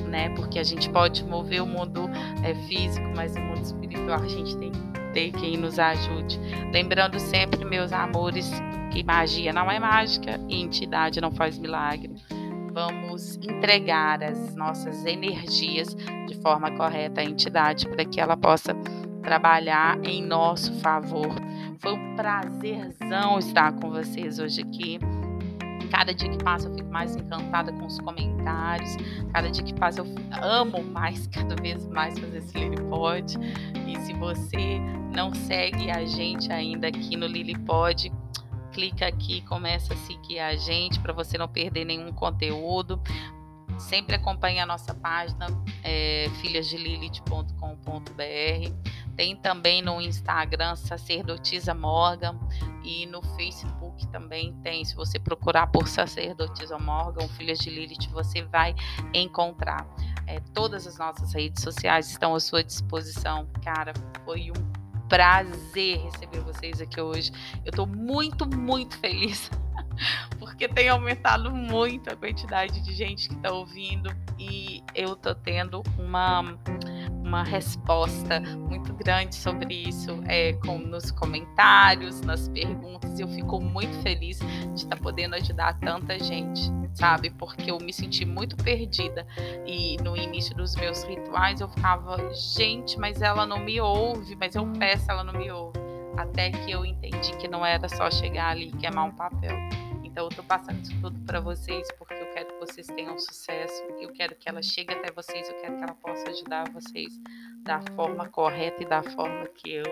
né? 0.09 0.31
Porque 0.31 0.59
a 0.59 0.65
gente 0.65 0.89
pode 0.91 1.23
mover 1.25 1.63
o 1.63 1.67
mundo 1.67 2.09
é, 2.43 2.55
físico, 2.67 3.07
mas 3.15 3.37
o 3.37 3.41
mundo 3.41 3.63
espiritual 3.63 4.21
a 4.21 4.29
gente 4.29 4.57
tem 4.57 4.73
que 4.73 4.81
ter 5.13 5.33
quem 5.33 5.57
nos 5.57 5.79
ajude. 5.79 6.41
Lembrando 6.73 7.19
sempre, 7.19 7.65
meus 7.65 7.93
amores, 7.93 8.51
que 8.91 9.05
magia 9.05 9.53
não 9.53 9.71
é 9.71 9.79
mágica 9.79 10.41
e 10.49 10.61
entidade 10.61 11.21
não 11.21 11.31
faz 11.31 11.59
milagre. 11.59 12.11
Vamos 12.73 13.37
entregar 13.37 14.23
as 14.23 14.55
nossas 14.55 15.05
energias 15.05 15.95
de 16.27 16.35
forma 16.41 16.71
correta 16.77 17.21
à 17.21 17.25
entidade 17.25 17.89
para 17.89 18.05
que 18.05 18.21
ela 18.21 18.37
possa 18.37 18.75
trabalhar 19.23 19.99
em 20.05 20.23
nosso 20.23 20.73
favor. 20.81 21.35
Foi 21.79 21.93
um 21.95 22.17
prazerzão 22.17 23.39
estar 23.39 23.73
com 23.73 23.91
vocês 23.91 24.39
hoje 24.39 24.63
aqui. 24.63 24.99
Cada 25.91 26.15
dia 26.15 26.29
que 26.29 26.39
passa 26.39 26.69
eu 26.69 26.75
fico 26.75 26.91
mais 26.91 27.17
encantada 27.17 27.73
com 27.73 27.87
os 27.87 27.99
comentários. 28.01 28.97
Cada 29.33 29.51
dia 29.51 29.65
que 29.65 29.75
passa 29.75 30.01
eu 30.01 30.07
amo 30.41 30.83
mais, 30.85 31.27
cada 31.33 31.57
vez 31.57 31.87
mais 31.89 32.19
fazer 32.19 32.39
esse 32.39 32.57
Lilipod. 32.57 33.37
E 33.87 33.99
se 34.01 34.13
você 34.15 34.79
não 35.13 35.35
segue 35.35 35.91
a 35.91 36.05
gente 36.05 36.53
ainda 36.53 36.89
aqui 36.89 37.17
no 37.17 37.27
Lilipod, 37.27 38.13
clica 38.73 39.07
aqui, 39.07 39.43
começa 39.43 39.95
a 39.95 39.97
seguir 39.97 40.39
a 40.39 40.57
gente 40.57 40.99
para 41.01 41.13
você 41.13 41.39
não 41.39 41.49
perder 41.49 41.85
nenhum 41.85 42.13
conteúdo. 42.13 43.01
Sempre 43.79 44.17
acompanhe 44.17 44.61
a 44.61 44.67
nossa 44.67 44.95
página 44.95 45.47
é, 45.83 46.29
filhasdelilith.com.br. 46.41 48.91
Tem 49.17 49.37
também 49.37 49.83
no 49.83 50.01
Instagram 50.01 50.77
Sacerdotisa 50.77 51.75
Morgan 51.75 52.39
e 52.83 53.07
no 53.07 53.23
Facebook 53.23 54.07
também 54.09 54.53
tem. 54.63 54.85
Se 54.85 54.95
você 54.95 55.19
procurar 55.19 55.69
por 55.69 55.89
Sacerdotisa 55.89 56.79
Morgan, 56.79 57.27
Filhas 57.29 57.59
de 57.59 57.71
Lilith, 57.71 58.09
você 58.11 58.43
vai 58.43 58.75
encontrar. 59.15 59.87
É, 60.27 60.41
todas 60.55 60.87
as 60.87 60.99
nossas 60.99 61.33
redes 61.33 61.63
sociais 61.63 62.11
estão 62.11 62.35
à 62.35 62.41
sua 62.41 62.63
disposição. 62.63 63.49
Cara, 63.63 63.93
foi 64.25 64.51
um 64.51 64.80
prazer 65.11 65.99
receber 66.05 66.41
vocês 66.41 66.81
aqui 66.81 67.01
hoje. 67.01 67.33
Eu 67.65 67.71
estou 67.71 67.87
muito, 67.87 68.47
muito 68.47 68.97
feliz 68.97 69.51
porque 70.39 70.69
tem 70.69 70.89
aumentado 70.89 71.51
muito 71.51 72.09
a 72.09 72.17
quantidade 72.17 72.81
de 72.81 72.93
gente 72.93 73.29
que 73.29 73.35
está 73.35 73.53
ouvindo 73.53 74.09
e 74.39 74.83
eu 74.95 75.17
tô 75.17 75.35
tendo 75.35 75.83
uma 75.99 76.57
uma 77.23 77.45
resposta 77.45 78.41
muito 78.41 78.93
grande 78.93 79.37
sobre 79.37 79.89
isso 79.89 80.21
é, 80.27 80.53
com, 80.55 80.79
nos 80.79 81.13
comentários, 81.13 82.21
nas 82.23 82.49
perguntas. 82.49 83.21
Eu 83.21 83.29
fico 83.29 83.61
muito 83.61 83.97
feliz 84.03 84.39
de 84.39 84.75
estar 84.75 84.97
tá 84.97 85.03
podendo 85.03 85.37
ajudar 85.37 85.79
tanta 85.79 86.19
gente, 86.19 86.73
sabe? 86.95 87.31
Porque 87.31 87.71
eu 87.71 87.79
me 87.79 87.93
senti 87.93 88.25
muito 88.25 88.57
perdida 88.57 89.27
e 89.67 89.97
no 90.03 90.17
início 90.17 90.55
dos 90.55 90.75
meus 90.77 91.03
rituais 91.05 91.61
eu 91.61 91.69
ficava, 91.69 92.17
gente, 92.35 92.99
mas 92.99 93.23
ela 93.23 93.47
não 93.47 93.59
me 93.59 93.81
ouve, 93.81 94.37
mas 94.37 94.55
eu 94.55 94.67
peço, 94.79 95.11
ela 95.11 95.25
não 95.25 95.33
me 95.33 95.51
ouve. 95.51 95.79
Até 96.17 96.51
que 96.51 96.71
eu 96.71 96.85
entendi 96.85 97.37
que 97.37 97.49
não 97.49 97.65
era 97.65 97.89
só 97.89 98.11
chegar 98.11 98.51
ali 98.51 98.69
e 98.69 98.73
queimar 98.73 99.07
um 99.07 99.13
papel. 99.13 99.57
Então 100.03 100.25
eu 100.25 100.31
tô 100.31 100.43
passando 100.43 100.83
isso 100.83 101.01
tudo 101.01 101.19
para 101.21 101.41
vocês 101.41 101.87
porque 101.97 102.15
eu 102.15 102.27
quero 102.33 102.49
que 102.49 102.61
vocês 102.61 102.87
tenham 102.89 103.19
sucesso, 103.19 103.83
eu 104.01 104.13
quero 104.13 104.35
que 104.35 104.49
ela 104.49 104.61
chegue 104.61 104.93
até 104.93 105.13
vocês, 105.13 105.49
eu 105.49 105.55
quero 105.61 105.77
que 105.77 105.83
ela 105.85 105.95
possa 105.95 106.29
ajudar 106.31 106.69
vocês 106.71 107.13
da 107.63 107.81
forma 107.95 108.29
correta 108.29 108.83
e 108.83 108.87
da 108.87 109.03
forma 109.03 109.47
que 109.47 109.75
eu 109.75 109.85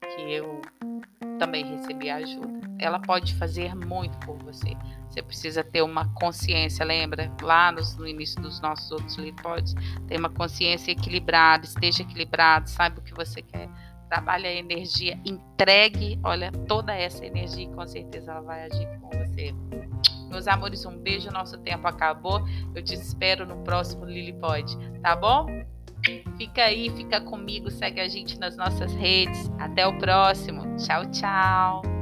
que 0.00 0.32
eu 0.32 0.60
também 1.40 1.64
recebi 1.64 2.10
ajuda. 2.10 2.60
Ela 2.78 3.00
pode 3.00 3.34
fazer 3.34 3.74
muito 3.74 4.16
por 4.18 4.36
você. 4.38 4.76
Você 5.08 5.22
precisa 5.22 5.64
ter 5.64 5.82
uma 5.82 6.06
consciência, 6.14 6.84
lembra? 6.84 7.32
Lá 7.42 7.72
nos, 7.72 7.96
no 7.96 8.06
início 8.06 8.40
dos 8.42 8.60
nossos 8.60 8.90
outros 8.92 9.16
pods, 9.42 9.74
ter 10.06 10.18
uma 10.18 10.28
consciência 10.28 10.92
equilibrada, 10.92 11.64
esteja 11.64 12.02
equilibrado, 12.02 12.68
saiba 12.68 13.00
o 13.00 13.02
que 13.02 13.14
você 13.14 13.42
quer 13.42 13.68
trabalhe 14.10 14.44
a 14.44 14.52
energia, 14.52 15.16
entregue, 15.24 16.18
olha, 16.24 16.50
toda 16.66 16.92
essa 16.92 17.24
energia 17.24 17.62
e 17.62 17.72
com 17.72 17.86
certeza 17.86 18.32
ela 18.32 18.40
vai 18.40 18.64
agir 18.64 18.88
com 18.98 19.08
você. 19.08 19.54
Meus 20.28 20.48
amores, 20.48 20.84
um 20.84 20.98
beijo, 20.98 21.30
nosso 21.30 21.56
tempo 21.58 21.86
acabou. 21.86 22.40
Eu 22.74 22.82
te 22.82 22.94
espero 22.94 23.46
no 23.46 23.62
próximo 23.62 24.04
Lilipod, 24.04 24.76
tá 25.00 25.14
bom? 25.14 25.46
Fica 26.36 26.64
aí, 26.64 26.90
fica 26.90 27.20
comigo, 27.20 27.70
segue 27.70 28.00
a 28.00 28.08
gente 28.08 28.38
nas 28.38 28.56
nossas 28.56 28.92
redes. 28.94 29.50
Até 29.58 29.86
o 29.86 29.96
próximo. 29.98 30.76
Tchau, 30.76 31.04
tchau. 31.10 31.99